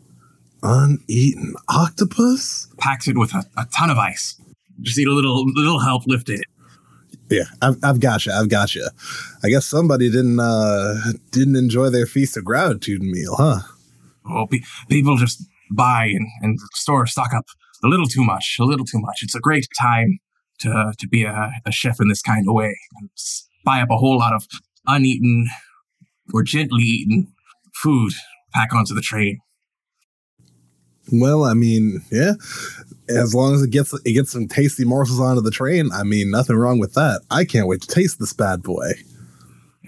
[0.65, 2.67] Uneaten octopus.
[2.77, 4.41] Packed it with a, a ton of ice.
[4.81, 6.47] Just need a little little help lifting it.
[7.31, 8.33] Yeah, I've, I've got you.
[8.33, 8.85] I've got you.
[9.45, 13.61] I guess somebody didn't uh didn't enjoy their feast of gratitude meal, huh?
[14.29, 15.41] Oh, pe- people just
[15.71, 17.47] buy and, and store stock up
[17.85, 19.21] a little too much, a little too much.
[19.23, 20.19] It's a great time
[20.59, 22.77] to to be a, a chef in this kind of way.
[22.97, 23.09] And
[23.65, 24.49] buy up a whole lot of
[24.89, 25.47] uneaten
[26.33, 27.29] or gently eaten
[27.75, 28.13] food,
[28.53, 29.39] pack onto the train.
[31.13, 32.35] Well, I mean, yeah.
[33.09, 36.31] As long as it gets it gets some tasty morsels onto the train, I mean,
[36.31, 37.23] nothing wrong with that.
[37.31, 38.93] I can't wait to taste this bad boy.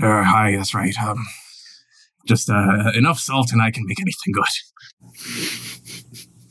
[0.03, 0.95] Uh, hi, that's right.
[1.01, 1.25] Um,
[2.27, 5.55] just uh, enough salt and I can make anything good.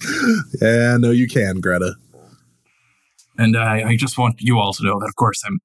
[0.61, 1.95] Yeah, no, you can, Greta.
[3.37, 5.59] And uh, I just want you all to know that, of course, I'm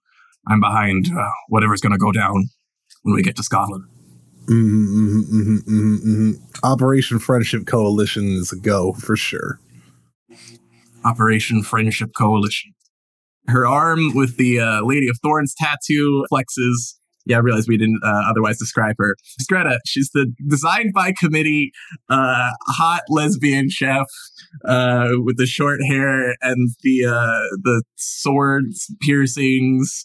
[0.47, 2.49] I'm behind uh, whatever's going to go down
[3.03, 3.83] when we get to Skovlan.
[4.49, 6.31] Mm-hmm, mm-hmm, mm-hmm, mm-hmm.
[6.65, 9.61] Operation Friendship Coalition is a go for sure.
[11.05, 12.73] Operation Friendship Coalition.
[13.49, 16.95] her arm with the uh, Lady of Thorns tattoo flexes.
[17.27, 19.15] Yeah, I realized we didn't uh, otherwise describe her.
[19.49, 21.73] Greta, she's the designed by committee,
[22.09, 24.07] uh, hot lesbian chef
[24.65, 30.05] uh, with the short hair and the uh, the swords piercings.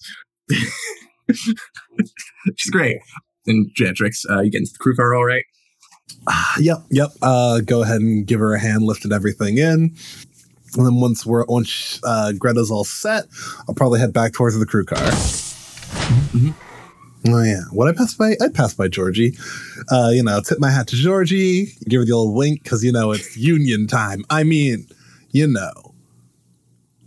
[1.31, 2.97] she's great.
[3.45, 5.43] And Jetrix, uh, you get into the crew car all right?
[6.59, 7.09] Yep, yep.
[7.21, 9.95] Uh, go ahead and give her a hand, lifted everything in.
[10.75, 13.25] And then once we're once uh, Greta's all set,
[13.67, 14.97] I'll probably head back towards the crew car.
[14.99, 16.51] Mm-hmm.
[17.27, 18.35] Oh yeah, what I pass by?
[18.41, 19.37] I pass by Georgie.
[19.89, 22.91] Uh, you know, tip my hat to Georgie, give her the old wink because you
[22.91, 24.23] know it's union time.
[24.29, 24.87] I mean,
[25.31, 25.95] you know,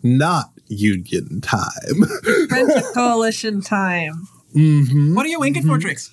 [0.03, 2.05] not union time.
[2.49, 4.27] Friendship coalition time.
[4.55, 5.15] mm-hmm.
[5.15, 6.11] What are you winking for, Drix?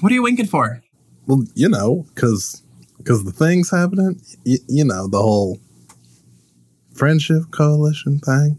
[0.00, 0.82] What are you winking for?
[1.26, 2.62] Well, you know, because
[2.98, 4.20] because the thing's happening.
[4.46, 5.58] Y- you know, the whole
[6.94, 8.58] friendship coalition thing.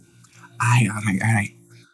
[0.61, 1.01] I, all
[1.33, 1.49] right.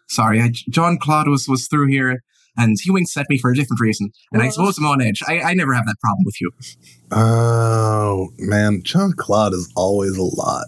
[0.08, 2.24] Sorry, I, Jean Claude was, was through here,
[2.58, 4.12] and he winked at me for a different reason.
[4.32, 5.22] And I suppose I'm on edge.
[5.28, 6.52] I, I never have that problem with you.
[7.12, 10.66] Oh man, Jean Claude is always a lot.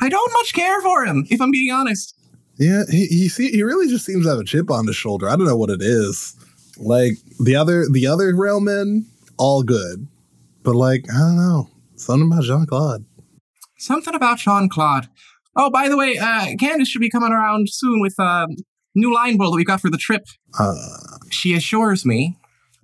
[0.00, 2.14] I don't much care for him, if I'm being honest.
[2.58, 5.28] Yeah, he he see, he really just seems to have a chip on his shoulder.
[5.28, 6.36] I don't know what it is.
[6.78, 9.04] Like the other the other railmen,
[9.38, 10.06] all good,
[10.62, 13.04] but like I don't know something about Jean Claude.
[13.78, 15.08] Something about Jean Claude.
[15.56, 18.46] Oh, by the way, uh, Candace should be coming around soon with uh,
[18.94, 20.24] new line bull that we got for the trip.
[20.58, 20.74] Uh,
[21.30, 22.36] She assures me,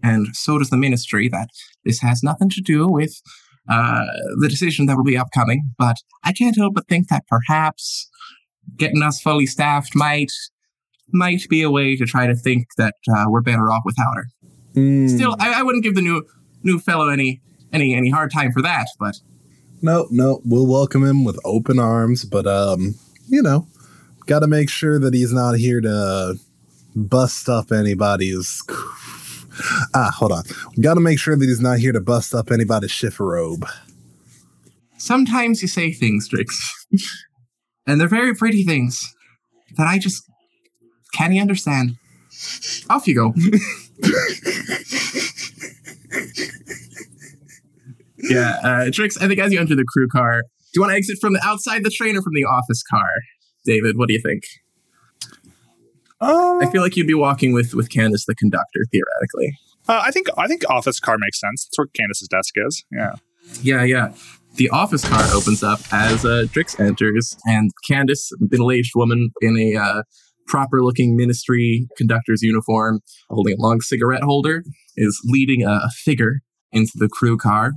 [0.02, 1.50] and so does the ministry, that
[1.84, 3.20] this has nothing to do with
[3.68, 4.06] uh,
[4.40, 5.70] the decision that will be upcoming.
[5.78, 8.08] But I can't help but think that perhaps
[8.76, 10.32] getting us fully staffed might
[11.12, 14.26] might be a way to try to think that uh, we're better off without her.
[14.74, 16.24] mm, Still, I, I wouldn't give the new
[16.62, 17.40] new fellow any
[17.72, 18.86] any any hard time for that.
[18.98, 19.16] But
[19.82, 22.94] no, no, we'll welcome him with open arms, but um,
[23.28, 23.66] you know,
[24.26, 26.36] got to make sure that he's not here to
[26.94, 28.62] bust up anybody's.
[29.94, 30.42] Ah, hold on.
[30.82, 33.64] Got to make sure that he's not here to bust up anybody's chifforobe.
[34.98, 36.54] sometimes you say things, Drix,
[37.86, 39.14] and they're very pretty things
[39.78, 40.22] that I just
[41.16, 41.96] can't understand.
[42.90, 43.32] Off you go.
[48.18, 50.96] yeah, uh, Drix, I think as you enter the crew car, do you want to
[50.96, 53.08] exit from the outside the train or from the office car?
[53.64, 54.42] David, what do you think?
[56.20, 59.58] Uh, I feel like you'd be walking with with Candace, the conductor, theoretically.
[59.88, 61.64] uh, I think I think office car makes sense.
[61.66, 62.84] That's where Candace's desk is.
[62.90, 63.12] Yeah.
[63.62, 64.12] Yeah, yeah.
[64.56, 70.02] The office car opens up as uh, Drix enters, and Candace, middle-aged woman in a
[70.46, 74.62] uh, proper-looking ministry conductor's uniform, holding a long cigarette holder,
[74.96, 76.40] is leading a, figure
[76.72, 77.72] into the crew car.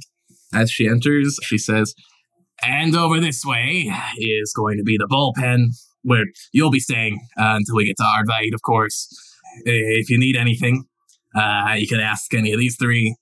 [0.53, 1.93] As she enters, she says,
[2.63, 5.69] "And over this way is going to be the bullpen,
[6.03, 9.07] where you'll be staying uh, until we get to Ardvite, of course.
[9.65, 10.85] If you need anything,
[11.35, 13.15] uh, you can ask any of these three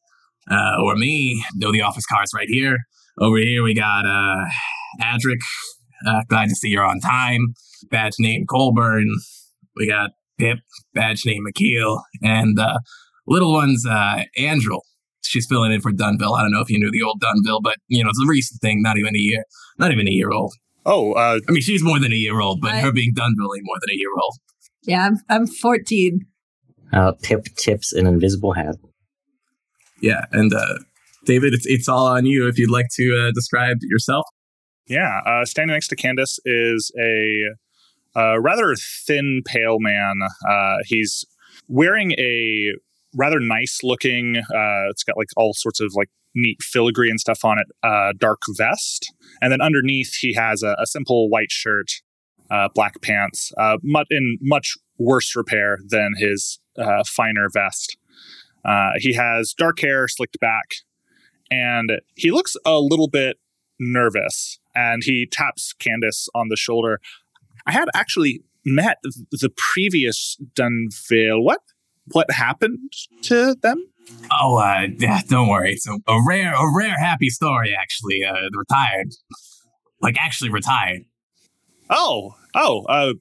[0.50, 1.44] uh, or me.
[1.56, 2.78] Know the office car's right here.
[3.20, 4.46] Over here we got uh,
[5.02, 5.42] Adric.
[6.06, 7.56] Uh, glad to see you're on time.
[7.90, 9.08] Badge name Colburn.
[9.76, 10.60] We got Pip.
[10.94, 12.02] Badge name McKeel.
[12.24, 12.80] And uh,
[13.28, 14.82] little one's uh, Andrel.
[15.24, 16.38] She's filling in for Dunville.
[16.38, 18.62] I don't know if you knew the old Dunville, but you know it's a recent
[18.62, 18.82] thing.
[18.82, 19.44] Not even a year.
[19.78, 20.54] Not even a year old.
[20.86, 22.84] Oh, uh, I mean, she's more than a year old, but Right.
[22.84, 24.36] her being Dunville ain't more than a year old.
[24.84, 26.26] Yeah, I'm, I'm 14.
[26.94, 28.76] Uh, Pip tips an invisible hat.
[30.02, 30.76] Yeah, and uh,
[31.26, 34.26] David, it's it's all on you if you'd like to uh, describe yourself.
[34.88, 37.50] Yeah, uh, standing next to Candace is a
[38.18, 40.20] uh, rather thin, pale man.
[40.48, 41.26] Uh, he's
[41.68, 42.74] wearing a
[43.16, 44.38] rather nice looking.
[44.38, 47.68] Uh, it's got like all sorts of like neat filigree and stuff on it.
[47.84, 51.92] Uh, dark vest, and then underneath he has a, a simple white shirt,
[52.50, 57.98] uh, black pants, uh, much in much worse repair than his uh, finer vest.
[58.98, 60.76] He has dark hair slicked back,
[61.52, 63.38] and he looks a little bit
[63.80, 67.00] nervous and he taps Candace on the shoulder.
[67.68, 71.44] I had actually met the previous Dunvale.
[71.44, 71.60] What
[72.14, 72.92] what happened
[73.24, 73.84] to them?
[74.32, 75.74] Oh, uh, yeah, don't worry.
[75.74, 77.76] It's a, a rare, a rare happy story.
[77.80, 79.10] Actually, uh, retired,
[80.02, 81.02] like actually retired.
[81.90, 83.14] Oh, oh, uh,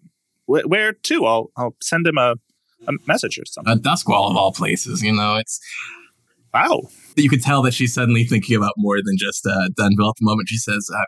[0.46, 1.24] wh- where to?
[1.26, 2.36] I'll I'll send him a,
[2.86, 3.72] a message or something.
[3.72, 5.02] A Duskwall of all places.
[5.02, 5.60] You know, it's
[6.54, 6.82] Wow.
[7.16, 10.22] you could tell that she's suddenly thinking about more than just uh, Dunville at the
[10.24, 10.48] moment.
[10.48, 11.02] She says, uh,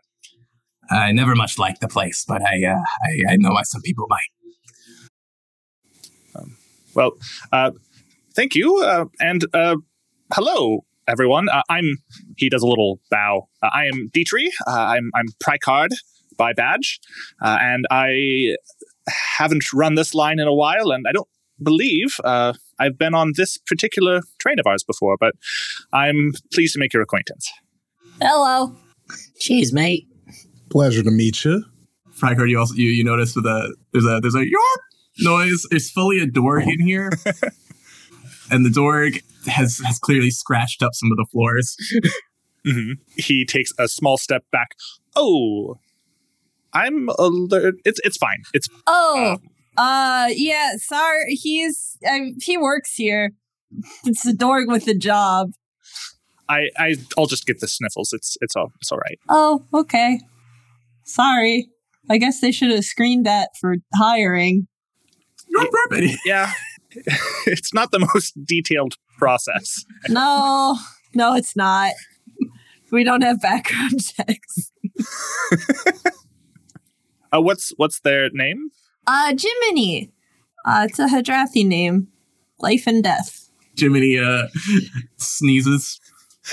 [0.91, 4.07] "I never much liked the place, but I, uh, I, I know why some people
[4.09, 4.31] might."
[6.95, 7.13] Well,
[7.53, 7.73] uh,
[8.35, 9.77] thank you, uh, and uh,
[10.33, 11.49] hello, everyone.
[11.49, 11.99] Uh, I'm.
[12.37, 13.49] He does a little bow.
[13.63, 14.49] Uh, I am Ditri.
[14.67, 15.91] Uh, I'm I'm Prycard,
[16.39, 16.99] by badge,
[17.43, 18.57] uh, and I
[19.37, 21.29] haven't run this line in a while, and I don't
[21.63, 25.35] believe uh, I've been on this particular train of ours before, but
[25.93, 27.51] I'm pleased to make your acquaintance.
[28.21, 28.75] Hello.
[29.39, 30.08] Cheers, mate.
[30.71, 31.65] Pleasure to meet you.
[32.19, 34.83] Prycard, you also you, you notice with a there's a there's a yorp
[35.21, 35.65] noise.
[35.71, 37.11] There's fully a door in here,
[38.51, 39.09] and the door
[39.47, 41.77] has has clearly scratched up some of the floors.
[42.65, 44.71] hmm He takes a small step back.
[45.15, 45.77] Oh,
[46.73, 47.77] I'm alert.
[47.85, 48.43] It's it's fine.
[48.53, 49.39] It's Oh,
[49.77, 50.73] uh, yeah.
[50.77, 53.31] Sorry, he's uh, he works here.
[54.05, 55.53] It's the dork with the job.
[56.49, 58.13] I I I'll just get the sniffles.
[58.13, 59.19] It's it's all it's all right.
[59.29, 60.21] Oh, okay.
[61.09, 61.69] Sorry.
[62.11, 64.69] I guess they should have screened that for hiring.
[65.55, 66.17] Yorp, yorp.
[66.25, 66.53] Yeah,
[67.47, 69.85] it's not the most detailed process.
[70.09, 70.79] No,
[71.15, 71.93] no, it's not.
[72.93, 74.71] We don't have background checks.
[77.31, 78.71] Uh, what's what's their name?
[79.07, 80.11] Uh, Jiminy.
[80.65, 82.09] Uh, it's a Hadrathi name.
[82.59, 83.51] Life and death.
[83.77, 84.49] Jiminy uh,
[85.19, 86.01] sneezes.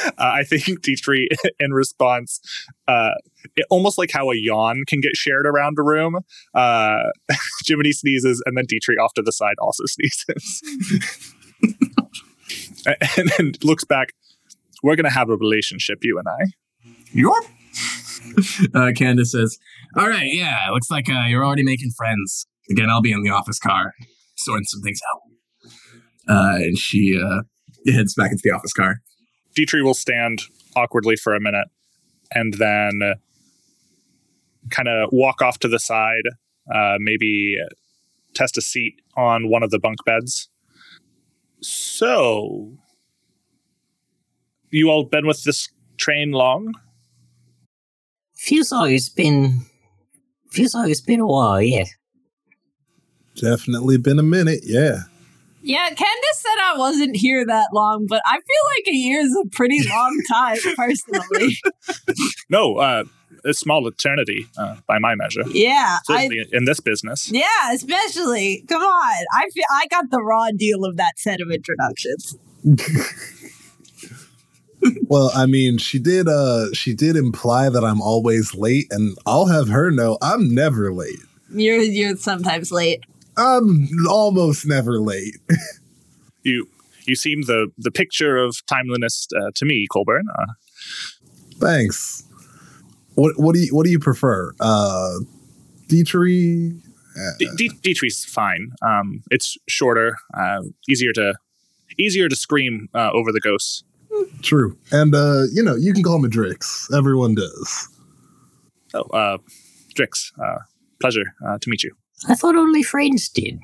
[0.05, 1.27] Uh, I think Ditri,
[1.61, 2.41] in response,
[2.89, 3.11] uh,
[3.55, 6.19] it, almost like how a yawn can get shared around a room.
[6.53, 6.97] Uh,
[7.65, 10.61] Jiminy sneezes, and then Ditri off to the side also sneezes,
[13.17, 14.13] and then looks back.
[14.83, 16.45] We're gonna have a relationship, you and I.
[17.13, 17.45] Yorp.
[18.73, 19.57] Uh, Candace says,
[19.95, 22.47] "All right, yeah, looks like uh, you're already making friends.
[22.71, 23.93] Again, I'll be in the office car,
[24.35, 25.21] sorting some things out."
[26.27, 27.43] Uh, and she uh,
[27.93, 29.01] heads back into the office car.
[29.55, 30.41] Ditri will stand
[30.75, 31.67] awkwardly for a minute
[32.33, 33.15] and then
[34.70, 36.24] kind of walk off to the side,
[36.74, 37.55] uh, maybe
[38.34, 40.49] test a seat on one of the bunk beds.
[41.61, 42.74] So,
[44.72, 46.74] you all been with this train long?
[48.36, 49.61] Feels like it's been.
[50.51, 51.86] Feels like it's been a while, yeah.
[53.36, 54.99] Definitely been a minute, yeah.
[55.61, 58.43] Yeah, Candace said I wasn't here that long, but I feel
[58.78, 61.57] like a year is a pretty long time, personally.
[62.49, 63.05] No, uh,
[63.45, 65.43] a small eternity uh, by my measure.
[65.47, 67.31] Yeah, I, Certainly in this business.
[67.31, 68.63] yeah, especially.
[68.67, 72.35] Come on, I feel I got the raw deal of that set of introductions.
[75.07, 79.47] Well, I mean, she did uh she did imply that I'm always late, and I'll
[79.47, 81.19] have her know I'm never late.
[81.49, 83.03] You're you're sometimes late.
[83.37, 85.37] I'm almost never late.
[86.43, 86.69] You
[87.07, 90.27] you seem the the picture of timeliness uh, to me, Colburn.
[90.37, 90.53] Uh,
[91.59, 92.23] Thanks.
[93.16, 94.53] What what do you what do you prefer?
[94.59, 95.20] Uh
[95.88, 96.82] Ditri?
[97.39, 98.72] D- D- Ditri's fine.
[98.82, 101.36] Um, it's shorter, uh, easier to
[101.97, 103.84] easier to scream uh, over the ghosts.
[104.41, 104.78] True.
[104.91, 106.93] And uh, you know, you can call me Drix.
[106.95, 107.89] Everyone does.
[108.93, 109.38] Oh, uh,
[109.93, 110.59] Drix, uh,
[111.01, 111.95] pleasure uh, to meet you.
[112.28, 113.59] I thought only friends did.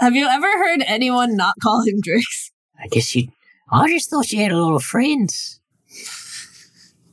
[0.00, 2.50] Have you ever heard anyone not call him Drix?
[2.78, 3.28] I guess you.
[3.70, 5.57] I just thought you had a lot of friends.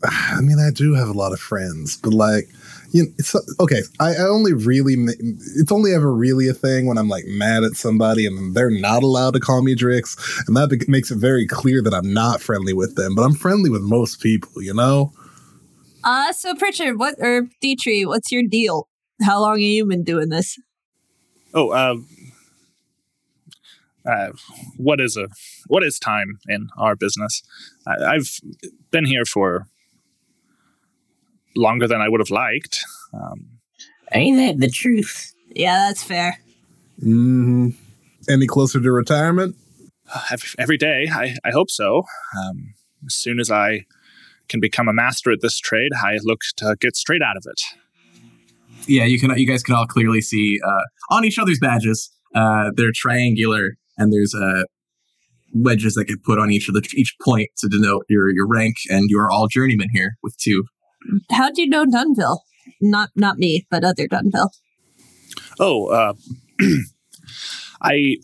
[0.10, 2.50] I mean, I do have a lot of friends, but like,
[2.92, 3.82] you know, it's okay.
[4.00, 7.74] I, I only really, it's only ever really a thing when I'm like mad at
[7.74, 11.48] somebody and they're not allowed to call me Drix, and that be- makes it very
[11.48, 13.16] clear that I'm not friendly with them.
[13.16, 15.12] But I'm friendly with most people, you know.
[16.04, 18.88] Uh, so Prycard, what or Ditri, what's your deal?
[19.24, 20.58] How long have you been doing this?
[21.54, 21.96] Oh, uh,
[24.10, 24.32] uh,
[24.78, 25.28] what is a
[25.68, 27.42] what is time in our business?
[27.88, 28.40] I, I've
[28.92, 29.68] been here for
[31.56, 32.80] longer than I would have liked.
[33.14, 33.48] Um,
[34.14, 35.34] Ain't that the truth?
[35.56, 36.40] Yeah, that's fair.
[37.00, 37.70] hmm
[38.30, 39.56] Any closer to retirement?
[40.32, 42.04] every, every day, I, I hope so.
[42.38, 42.74] Um,
[43.06, 43.86] as soon as I
[44.48, 47.62] can become a master at this trade, I look to get straight out of it.
[48.88, 49.36] Yeah, you can.
[49.38, 52.12] You guys can all clearly see uh, on each other's badges.
[52.36, 54.64] Uh, they're triangular, and there's uh,
[55.56, 58.76] wedges that get put on each of the each point to denote your your rank,
[58.90, 60.66] and you are all journeymen here with two.
[61.32, 62.40] How'd you know Dunville?
[62.82, 64.50] Not not me, but other Dunville.
[65.60, 66.14] Oh, uh,
[67.82, 68.18] I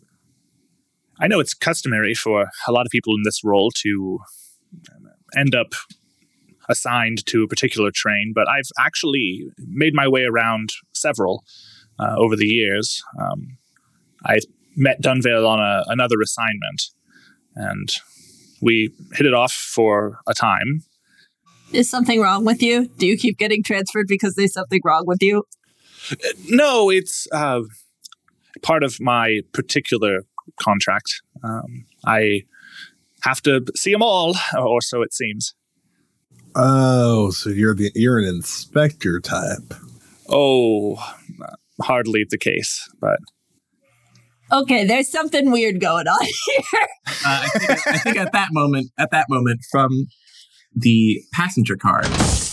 [1.19, 4.19] I know it's customary for a lot of people in this role to
[5.35, 5.73] end up
[6.69, 11.43] assigned to a particular train, but I've actually made my way around several
[11.99, 13.03] uh, over the years.
[13.19, 13.57] Um,
[14.25, 14.39] I
[14.75, 16.89] met Dunvale on a, another assignment,
[17.55, 17.91] and
[18.61, 20.83] we hit it off for a time.
[21.73, 22.87] Is something wrong with you?
[22.97, 25.43] Do you keep getting transferred because there's something wrong with you?
[26.49, 27.61] No, it's uh,
[28.61, 30.23] part of my particular
[30.59, 31.21] contract.
[31.43, 32.41] Um, I
[33.23, 35.53] have to see them all, or so it seems.
[36.55, 39.73] Oh, so you're the you're an inspector type.
[40.27, 40.95] Oh,
[41.81, 43.19] hardly the case, but
[44.51, 46.87] Okay, there's something weird going on here.
[47.07, 50.07] Uh, I, think, I think at that moment, at that moment, from
[50.73, 52.01] the passenger car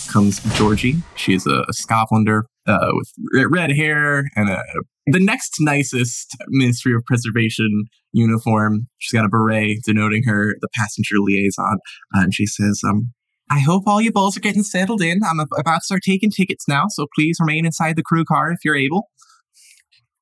[0.08, 0.96] comes Georgie.
[1.16, 3.12] She's a, a Skovlander uh, with
[3.50, 4.62] red hair and a,
[5.06, 8.86] the next nicest Ministry of Preservation uniform.
[8.98, 11.78] She's got a beret denoting her the passenger liaison,
[12.14, 13.12] uh, and she says, "Um,
[13.50, 15.20] I hope all you bulls are getting settled in.
[15.24, 18.58] I'm about to start taking tickets now, so please remain inside the crew car if
[18.64, 19.10] you're able."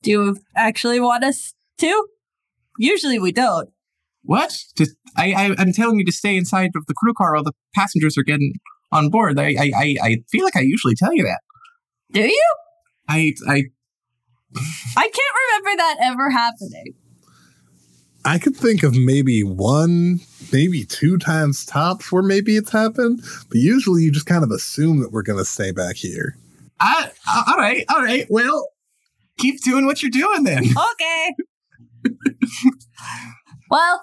[0.03, 2.07] Do you actually want us to?
[2.79, 3.71] Usually we don't.
[4.27, 4.57] What?
[4.77, 7.53] Just, I, I, I'm telling you to stay inside of the crew car while the
[7.75, 8.55] passengers are getting
[8.93, 9.39] on board.
[9.39, 11.41] I, I, I, I feel like I usually tell you that.
[12.13, 12.55] Do you?
[13.09, 13.63] I, I,
[14.97, 16.95] I can't remember that ever happening.
[18.25, 20.19] I could think of maybe one,
[20.53, 24.99] maybe two times tops where maybe it's happened, but usually you just kind of assume
[25.01, 26.37] that we're going to stay back here.
[26.81, 28.27] I, uh, all right, all right.
[28.29, 28.69] Well,
[29.39, 30.65] keep doing what you're doing then.
[30.65, 31.35] Okay.
[33.71, 34.01] well,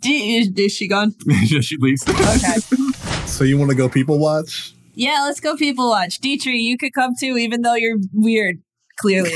[0.00, 1.14] do, is, is she gone?
[1.46, 2.08] she leaves.
[2.08, 2.60] Okay.
[3.26, 4.74] So you want to go people watch?
[4.94, 6.20] Yeah, let's go people watch.
[6.20, 8.62] Ditri, you could come too, even though you're weird,
[8.96, 9.32] clearly.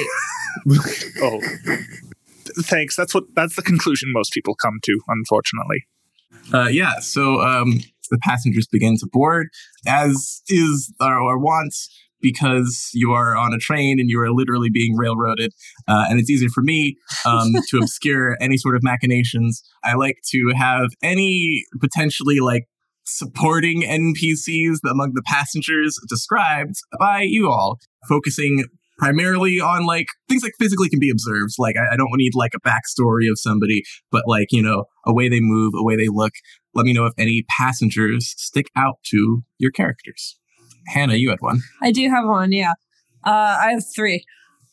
[1.21, 1.41] oh,
[2.61, 2.95] thanks.
[2.95, 5.87] That's what that's the conclusion most people come to, unfortunately.
[6.53, 7.01] Uh, yeah.
[7.01, 7.81] So um,
[8.11, 9.49] the passengers begin to board,
[9.87, 11.75] as is our, our want,
[12.21, 15.53] because you are on a train and you are literally being railroaded,
[15.87, 19.63] uh, and it's easier for me um, to obscure any sort of machinations.
[19.85, 22.65] I like to have any potentially like
[23.05, 28.65] supporting NPCs among the passengers described by you all, focusing
[28.99, 31.55] primarily on like things like physically can be observed.
[31.59, 35.15] Like I, I don't need like a backstory of somebody, but like you know a
[35.15, 36.33] way they move, a way they look.
[36.75, 40.39] Let me know if any passengers stick out to your characters.
[40.89, 41.61] Hannah, you had one.
[41.83, 42.73] I do have one, yeah.
[43.25, 44.25] Uh, I have three.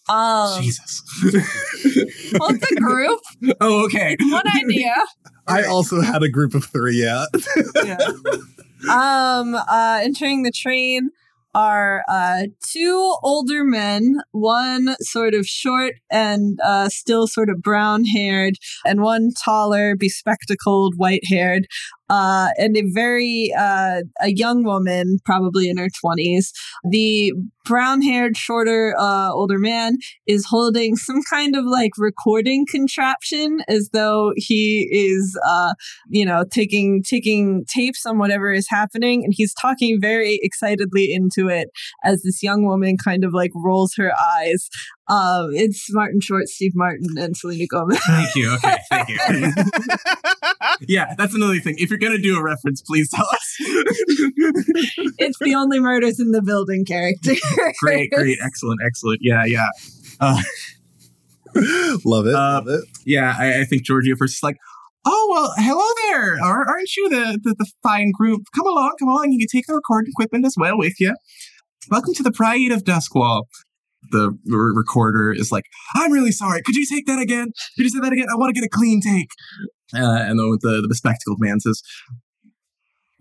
[0.07, 1.01] Um, Jesus.
[2.39, 3.19] well, it's a group.
[3.61, 4.15] oh, okay.
[4.19, 4.93] One idea.
[5.47, 7.25] I also had a group of three, yeah.
[7.83, 7.97] Yeah.
[8.89, 11.09] Um, uh, entering the train
[11.55, 18.03] are uh, two older men, one sort of short and uh, still sort of brown
[18.03, 18.55] haired,
[18.85, 21.65] and one taller, bespectacled, white haired,
[22.09, 26.51] uh, and a very uh, a young woman, probably in her twenties.
[26.89, 27.33] The
[27.65, 29.97] brown haired, shorter, uh, older man
[30.27, 35.73] is holding some kind of like recording contraption, as though he is, uh,
[36.09, 41.49] you know, taking taking tapes on whatever is happening, and he's talking very excitedly into
[41.49, 41.69] it
[42.03, 44.69] as this young woman kind of like rolls her eyes.
[45.07, 47.99] Um, it's Martin Short, Steve Martin, and Selena Gomez.
[48.07, 48.51] Thank you.
[48.55, 49.17] Okay, thank you.
[50.87, 51.75] yeah, that's another thing.
[51.77, 53.55] If you're gonna do a reference, please tell us.
[55.19, 57.33] it's the only murders in the building character.
[57.81, 59.19] great, great, excellent, excellent.
[59.21, 59.67] Yeah, yeah.
[60.19, 60.41] Uh,
[62.03, 62.81] love it, uh, love it.
[63.05, 64.57] Yeah, I, I think Georgia first is like,
[65.05, 66.43] oh well, hello there.
[66.43, 68.41] Ar- Aren't you the, the the fine group?
[68.55, 69.31] Come along, come along.
[69.33, 71.15] You can take the recording equipment as well with you.
[71.91, 73.43] Welcome to the Pride of Duskwall.
[74.11, 76.61] The recorder is like, I'm really sorry.
[76.63, 77.51] Could you take that again?
[77.75, 78.27] Could you say that again?
[78.31, 79.29] I want to get a clean take.
[79.93, 81.81] Uh, and then the, the bespectacled man says,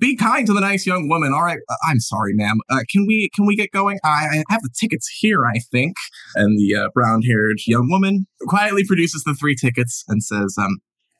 [0.00, 1.32] be kind to the nice young woman.
[1.32, 2.58] All right, uh, I'm sorry, ma'am.
[2.68, 3.98] Uh, can we can we get going?
[4.04, 5.94] I, I have the tickets here, I think.
[6.34, 10.78] And the uh, brown-haired young woman quietly produces the three tickets and says, "Um,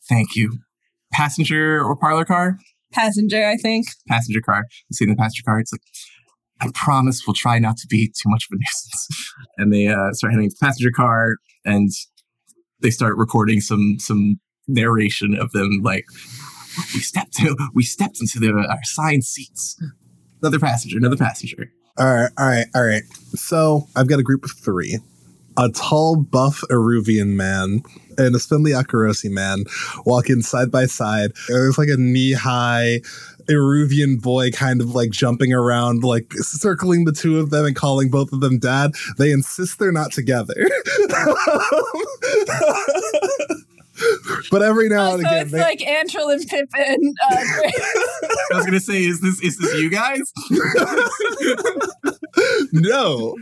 [0.09, 0.59] thank you."
[1.13, 2.59] Passenger or parlor car?
[2.93, 3.87] Passenger, I think.
[4.09, 4.65] Passenger car.
[4.91, 5.61] You see the passenger car?
[5.61, 5.81] It's like,
[6.61, 9.33] I promise we'll try not to be too much of a nuisance.
[9.57, 11.91] And they uh, start heading to the passenger car, and
[12.81, 16.07] they start recording some some narration of them like
[16.93, 19.81] we stepped to, we stepped into the, our assigned seats.
[20.43, 21.71] Another passenger, another passenger.
[21.99, 23.05] All right, all right, all right.
[23.35, 24.99] So I've got a group of three.
[25.57, 27.83] A tall, buff Iruvian man
[28.19, 29.65] and a spindly Akorosi man
[30.05, 31.31] walk in side by side.
[31.49, 33.01] There's like a knee-high
[33.47, 38.11] Iruvian boy kind of like jumping around, like circling the two of them and calling
[38.11, 38.93] both of them dad.
[39.19, 40.55] They insist they're not together.
[41.15, 41.91] Um,
[44.51, 47.15] but every now Oh, and so again, it's they, like Andrel and Pippin.
[47.31, 47.37] Uh,
[48.53, 50.33] I was gonna say, is this is this you guys?
[52.73, 53.37] no,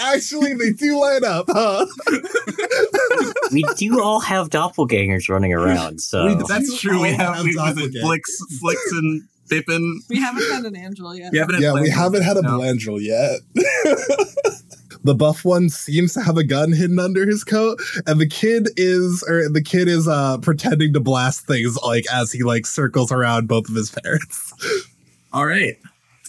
[0.00, 1.86] actually, they do line up, huh?
[3.52, 7.00] we do all have doppelgangers running around, so We- That's true.
[7.02, 8.00] We have have we, was it doppelgangers.
[8.02, 10.00] Flicks, Flicks, and Pippin.
[10.08, 11.32] we haven't had an Andrel yet.
[11.32, 12.58] You haven't had yeah, we haven't had a No.
[12.58, 13.40] Blandrel yet.
[15.06, 18.68] The buff one seems to have a gun hidden under his coat, and the kid
[18.76, 23.10] is, or the kid is, uh, pretending to blast things like as he like circles
[23.10, 24.52] around both of his parents.
[25.32, 25.76] All right.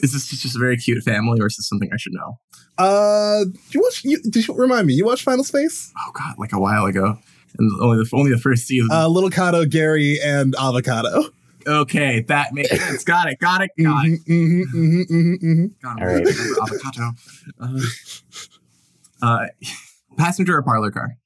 [0.02, 2.40] Is this just a very cute family, or is this something I should know?
[2.78, 4.04] Uh, did you watch?
[4.04, 4.94] You, did you remind me?
[4.94, 5.92] You watched Final Space?
[5.98, 7.18] Oh God, like a while ago,
[7.58, 8.90] and only the only the first season.
[8.92, 11.30] Uh, Little Cato, Gary, and Avocado.
[11.66, 13.04] okay, that makes sense.
[13.04, 13.40] Got it.
[13.40, 13.72] Got it.
[13.82, 14.20] Got it.
[14.30, 15.72] Mhm, mhm, mhm, mhm, mhm.
[15.82, 16.04] Got it.
[16.04, 16.28] All right.
[16.62, 17.12] Avocado.
[17.60, 17.80] Uh,
[19.22, 19.48] uh,
[20.18, 21.18] passenger or parlor car?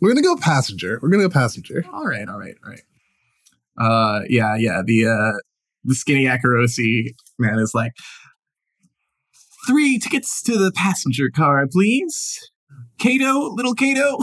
[0.00, 0.98] We're gonna go passenger.
[1.02, 1.84] We're gonna go passenger.
[1.92, 2.82] All right, all right, all right.
[3.78, 4.82] Uh, yeah, yeah.
[4.84, 5.32] The uh,
[5.84, 7.92] the skinny Akorosi man is like
[9.66, 12.50] three tickets to the passenger car, please.
[12.98, 14.18] Kato, little Kato,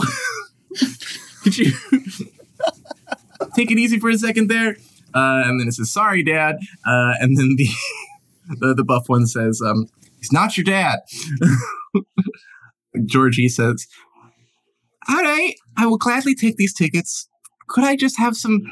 [1.42, 1.72] could you
[3.54, 4.76] take it easy for a second there?
[5.14, 7.68] Uh, and then it says, "Sorry, Dad." Uh, and then the
[8.60, 9.86] the, the buff one says, um,
[10.18, 11.00] "He's not your dad."
[13.06, 13.86] Georgie says,
[15.08, 17.28] "All right, I will gladly take these tickets.
[17.68, 18.62] Could I just have some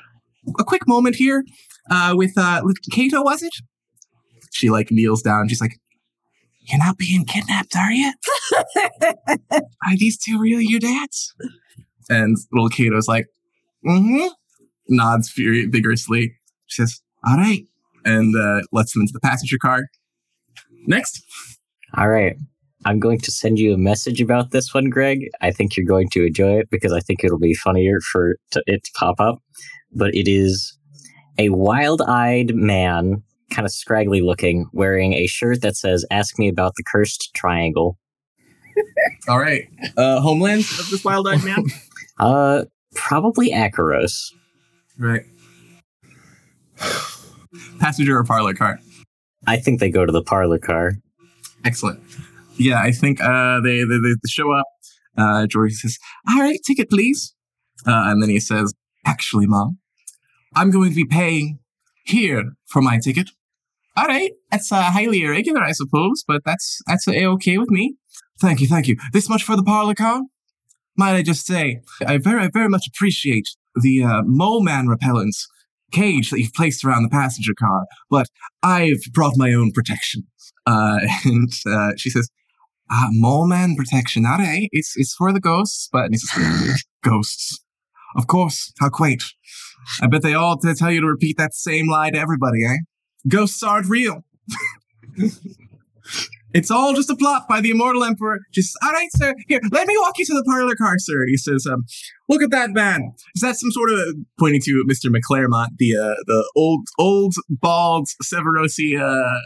[0.58, 1.44] a quick moment here
[1.90, 3.22] uh, with uh, with Kato?
[3.22, 3.54] Was it?"
[4.52, 5.48] She like kneels down.
[5.48, 5.78] She's like,
[6.60, 8.12] "You're not being kidnapped, are you?
[9.52, 11.34] are these two really your dads?"
[12.10, 13.26] And little Kato's like,
[13.86, 14.28] "Mm-hmm."
[14.88, 16.34] Nods furi- vigorously.
[16.66, 17.64] She says, "All right,"
[18.04, 19.88] and uh, lets them into the passenger car.
[20.86, 21.22] Next.
[21.96, 22.36] All right.
[22.84, 25.28] I'm going to send you a message about this one, Greg.
[25.40, 28.62] I think you're going to enjoy it because I think it'll be funnier for to,
[28.66, 29.38] it to pop up.
[29.92, 30.76] But it is
[31.38, 36.74] a wild-eyed man, kind of scraggly looking, wearing a shirt that says "Ask me about
[36.76, 37.98] the cursed triangle."
[39.28, 39.68] All right.
[39.96, 41.64] Uh, homeland of this wild-eyed man.
[42.18, 44.32] Uh, probably Akoros.
[44.96, 45.22] right.
[47.80, 48.78] Passenger or parlor car?
[49.46, 50.92] I think they go to the parlor car.
[51.64, 52.00] Excellent.
[52.56, 54.66] Yeah, I think uh, they, they they show up.
[55.16, 55.98] Uh, George says,
[56.28, 57.34] "All right, ticket, please."
[57.86, 58.72] Uh, and then he says,
[59.04, 59.78] "Actually, mom,
[60.54, 61.58] I'm going to be paying
[62.04, 63.30] here for my ticket."
[63.96, 67.96] All right, that's uh, highly irregular, I suppose, but that's that's a okay with me.
[68.40, 68.96] Thank you, thank you.
[69.12, 70.22] This much for the parlor car.
[70.96, 75.46] Might I just say, I very, very much appreciate the uh, mole man repellents
[75.90, 78.26] cage that you've placed around the passenger car, but
[78.62, 80.26] I've brought my own protection.
[80.66, 82.28] Uh, and uh, she says,
[82.92, 87.60] uh, mole man protection, all right, it's, it's for the ghosts, but says, ghosts.
[88.16, 89.24] Of course, how quaint.
[90.02, 92.76] I bet they all tell you to repeat that same lie to everybody, eh?
[93.26, 94.24] Ghosts aren't real.
[96.54, 98.40] It's all just a plot by the immortal emperor.
[98.52, 99.34] Just all right, sir.
[99.48, 101.26] Here, let me walk you to the parlor car, sir.
[101.26, 101.84] He says, um,
[102.28, 103.12] "Look at that man.
[103.34, 104.00] Is that some sort of
[104.38, 109.38] pointing to Mister McClaremont, the uh, the old old bald Severosi uh,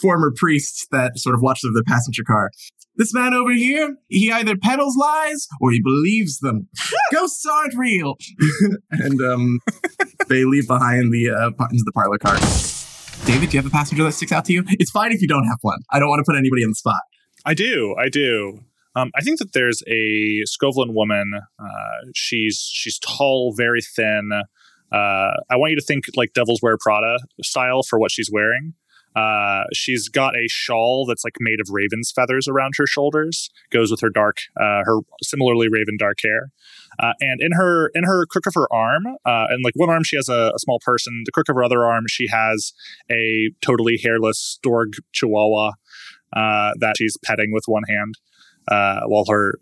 [0.00, 2.50] former priest that sort of watched over the passenger car?
[3.00, 6.68] This man over here, he either peddles lies or he believes them.
[7.14, 8.18] Ghosts aren't real."
[8.90, 9.58] and um,
[10.28, 12.36] they leave behind the uh, par- into the parlor car.
[13.24, 14.64] David, do you have a passenger that sticks out to you?
[14.72, 15.78] It's fine if you don't have one.
[15.90, 17.00] I don't want to put anybody on the spot.
[17.46, 17.96] I do.
[17.98, 18.60] I do.
[18.94, 21.32] Um, I think that there's a Skovlan woman.
[21.58, 21.66] Uh,
[22.14, 24.30] she's she's tall, very thin.
[24.92, 24.96] Uh,
[25.48, 28.74] I want you to think like Devil's Wear Prada style for what she's wearing.
[29.16, 33.50] Uh, she's got a shawl that's like made of raven's feathers around her shoulders.
[33.70, 36.52] Goes with her dark, uh, her similarly raven dark hair.
[36.98, 40.04] Uh, and in her in her crook of her arm, uh, and like one arm
[40.04, 41.22] she has a, a small person.
[41.24, 42.72] The crook of her other arm she has
[43.10, 45.72] a totally hairless Storg Chihuahua
[46.36, 48.18] uh, that she's petting with one hand,
[48.68, 49.58] while her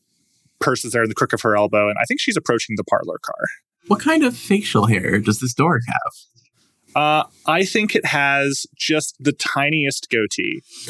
[0.61, 1.89] purse is there in the crook of her elbow.
[1.89, 3.45] And I think she's approaching the parlor car.
[3.87, 6.13] What kind of facial hair does this dork have?
[6.99, 10.63] Uh, I think it has just the tiniest goatee.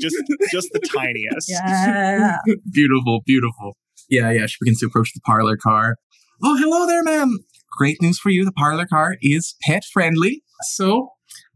[0.00, 0.16] just
[0.52, 1.50] just the tiniest.
[1.50, 2.36] Yeah.
[2.70, 3.76] beautiful, beautiful.
[4.08, 4.46] Yeah, yeah.
[4.46, 5.96] She begins to approach the parlor car.
[6.40, 7.38] Oh, hello there, ma'am.
[7.76, 8.44] Great news for you.
[8.44, 10.44] The parlor car is pet friendly.
[10.62, 11.08] So,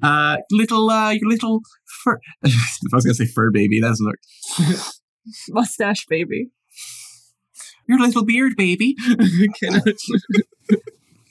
[0.03, 1.61] uh, little, uh, your little
[2.03, 2.19] fur.
[2.45, 2.51] I
[2.93, 3.81] was gonna say fur baby.
[3.81, 4.21] That doesn't work.
[5.51, 6.51] Mustache baby.
[7.87, 8.97] Your little beard baby.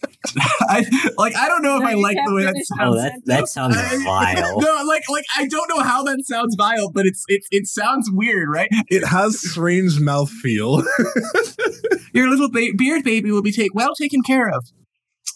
[0.01, 1.35] Can I- I like.
[1.35, 2.81] I don't know if No, I like the way that sounds.
[2.81, 4.59] Oh, that that sounds vile.
[4.59, 8.09] no, like like I don't know how that sounds vile, but it's it it sounds
[8.11, 8.69] weird, right?
[8.89, 10.83] It has strange mouthfeel.
[12.13, 14.65] Your little ba- beard baby will be take well taken care of.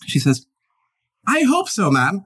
[0.06, 0.46] She says,
[1.28, 2.26] "I hope so, ma'am."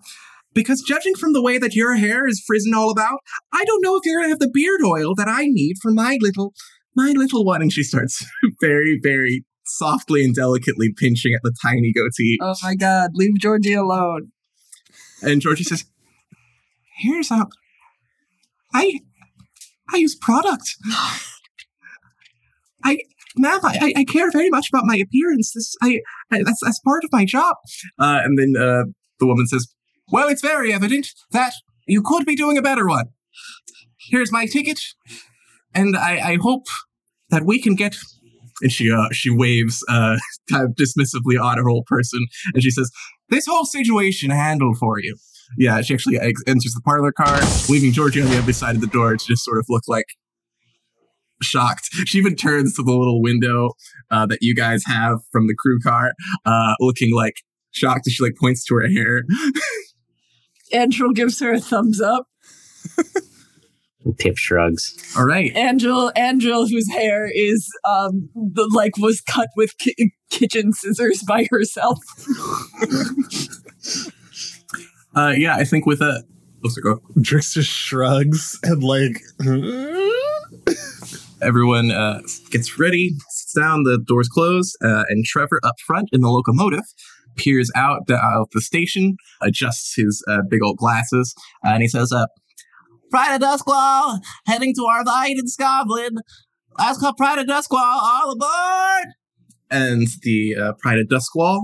[0.53, 3.19] Because judging from the way that your hair is frizzing all about,
[3.51, 6.17] I don't know if you're gonna have the beard oil that I need for my
[6.21, 6.53] little,
[6.95, 7.61] my little one.
[7.61, 8.25] And she starts
[8.61, 12.37] very, very softly and delicately pinching at the tiny goatee.
[12.41, 14.31] Oh my god, leave Georgie alone.
[15.21, 15.85] And Georgie says,
[16.97, 17.49] "Here's up.
[18.73, 18.99] I,
[19.93, 20.75] I use product.
[22.83, 22.99] I,
[23.37, 25.53] ma'am, I, I- care very much about my appearance.
[25.53, 26.01] This, I,
[26.31, 27.55] I that's that's part of my job."
[27.99, 28.83] Uh, and then uh,
[29.19, 29.67] the woman says,
[30.11, 31.53] Well, it's very evident that
[31.87, 33.05] you could be doing a better one.
[33.97, 34.79] Here's my ticket,
[35.73, 36.65] and I, I hope
[37.29, 37.95] that we can get.
[38.61, 40.17] And she uh, she waves uh,
[40.51, 42.89] kind of dismissively on her old person, and she says,
[43.29, 45.15] "This whole situation handled for you."
[45.57, 47.39] Yeah, she actually enters the parlor car,
[47.69, 50.05] leaving Georgie on the other side of the door to just sort of look like
[51.41, 51.89] shocked.
[52.05, 53.71] She even turns to the little window
[54.11, 56.13] uh, that you guys have from the crew car,
[56.45, 57.35] uh, looking like
[57.71, 59.23] shocked as she like points to her hair.
[60.73, 62.27] Andrel gives her a thumbs up.
[64.13, 64.95] Pip shrugs.
[65.17, 65.53] All right.
[65.55, 71.47] Andrel, Andrel, whose hair is um the, like was cut with ki- kitchen scissors by
[71.49, 71.99] herself.
[75.15, 76.23] Uh, yeah, I think with a.
[76.61, 76.99] Let's go.
[77.17, 79.21] Drix just shrugs and like
[81.41, 86.21] Everyone uh, gets ready, sits down, the doors close, uh, and Trevor up front in
[86.21, 86.83] the locomotive
[87.35, 91.35] peers out the, out the station, adjusts his uh, big old glasses,
[91.65, 92.25] uh, and he says, uh,
[93.15, 96.17] Pride of Duskwall, heading to our light in Skovlan.
[96.77, 99.13] Last call Pride of Duskwall, all aboard!
[99.71, 101.61] And the uh, Pride of Duskwall,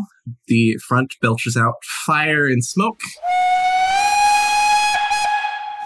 [0.47, 1.73] the front belches out
[2.05, 3.01] fire and smoke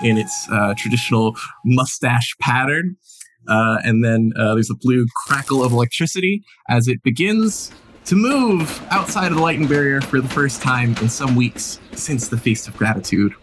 [0.03, 1.35] in its uh, traditional
[1.65, 2.97] mustache pattern.
[3.47, 7.71] Uh, and then uh, there's a blue crackle of electricity as it begins
[8.03, 12.27] to move outside of the lighting barrier for the first time in some weeks since
[12.27, 13.33] the Feast of Gratitude.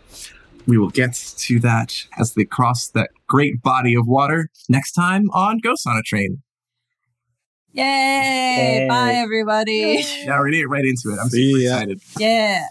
[0.66, 5.28] We will get to that as they cross that great body of water next time
[5.30, 6.42] on Ghosts on a Train.
[7.72, 7.82] Yay!
[7.84, 8.86] Yay.
[8.88, 10.04] Bye, everybody.
[10.24, 11.18] Yeah, we're gonna get right into it.
[11.20, 11.72] I'm See super ya.
[11.74, 12.00] excited.
[12.18, 12.66] Yeah.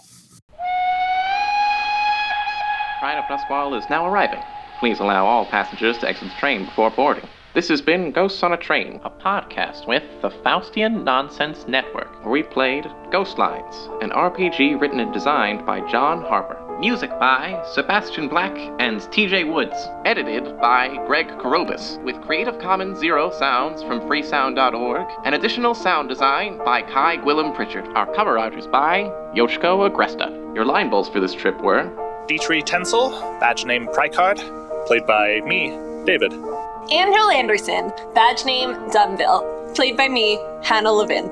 [3.00, 4.44] Pride of Duskwall is now arriving.
[4.80, 7.28] Please allow all passengers to exit the train before boarding.
[7.54, 12.32] This has been Ghosts on a Train, a podcast with the Faustian Nonsense Network, where
[12.32, 16.70] we played Ghost Lines, an RPG written and designed by John Harper.
[16.82, 19.75] Music by Sebastian Black and TJ Woods.
[20.03, 26.57] Edited by Greg Karobis, with Creative Commons Zero sounds from freesound.org, and additional sound design
[26.65, 27.88] by Kai Gwillem Pritchard.
[27.89, 29.03] Our cover art is by
[29.36, 30.55] Yoshiko Agresta.
[30.55, 31.84] Your line bulls for this trip were
[32.27, 34.39] Ditri Tensel, badge name Prycard,
[34.88, 35.77] played by me,
[36.07, 36.32] David.
[36.32, 41.29] Andrel Anderson, badge name Dunville, played by me, Hannah Levin.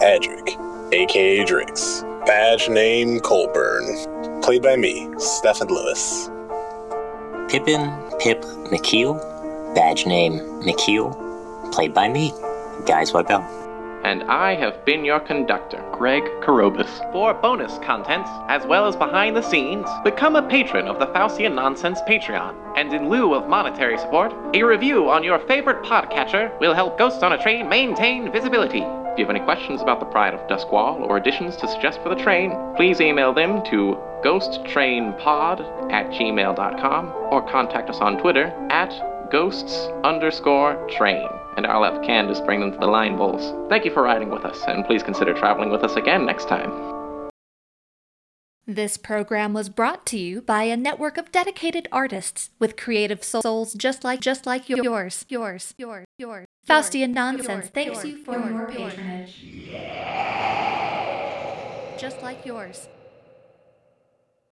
[0.00, 2.09] Adric, aka Drix.
[2.26, 4.42] Badge name Colburn.
[4.42, 6.28] Played by me, Stephen Lewis.
[7.48, 9.16] Pippin Pip McKeel,
[9.74, 12.32] badge name McKeel, played by me,
[12.84, 13.59] Guys Webel.
[14.04, 17.12] And I have been your conductor, Greg Karobis.
[17.12, 21.54] For bonus content, as well as behind the scenes, become a patron of the Faustian
[21.54, 22.54] Nonsense Patreon.
[22.76, 27.22] And in lieu of monetary support, a review on your favorite podcatcher will help Ghosts
[27.22, 28.82] on a Train maintain visibility.
[28.82, 32.08] If you have any questions about the Pride of Duskwall or additions to suggest for
[32.08, 39.30] the train, please email them to ghosttrainpod at gmail.com or contact us on Twitter at
[39.30, 43.54] ghosts underscore train and I'll have Candace bring them to the line bulls.
[43.68, 46.70] Thank you for riding with us, and please consider traveling with us again next time.
[48.66, 53.74] This program was brought to you by a network of dedicated artists with creative souls
[53.74, 56.46] just like just like yours, yours, yours, yours.
[56.68, 59.44] Faustian Nonsense thanks you for your patronage.
[61.98, 62.88] Just like yours.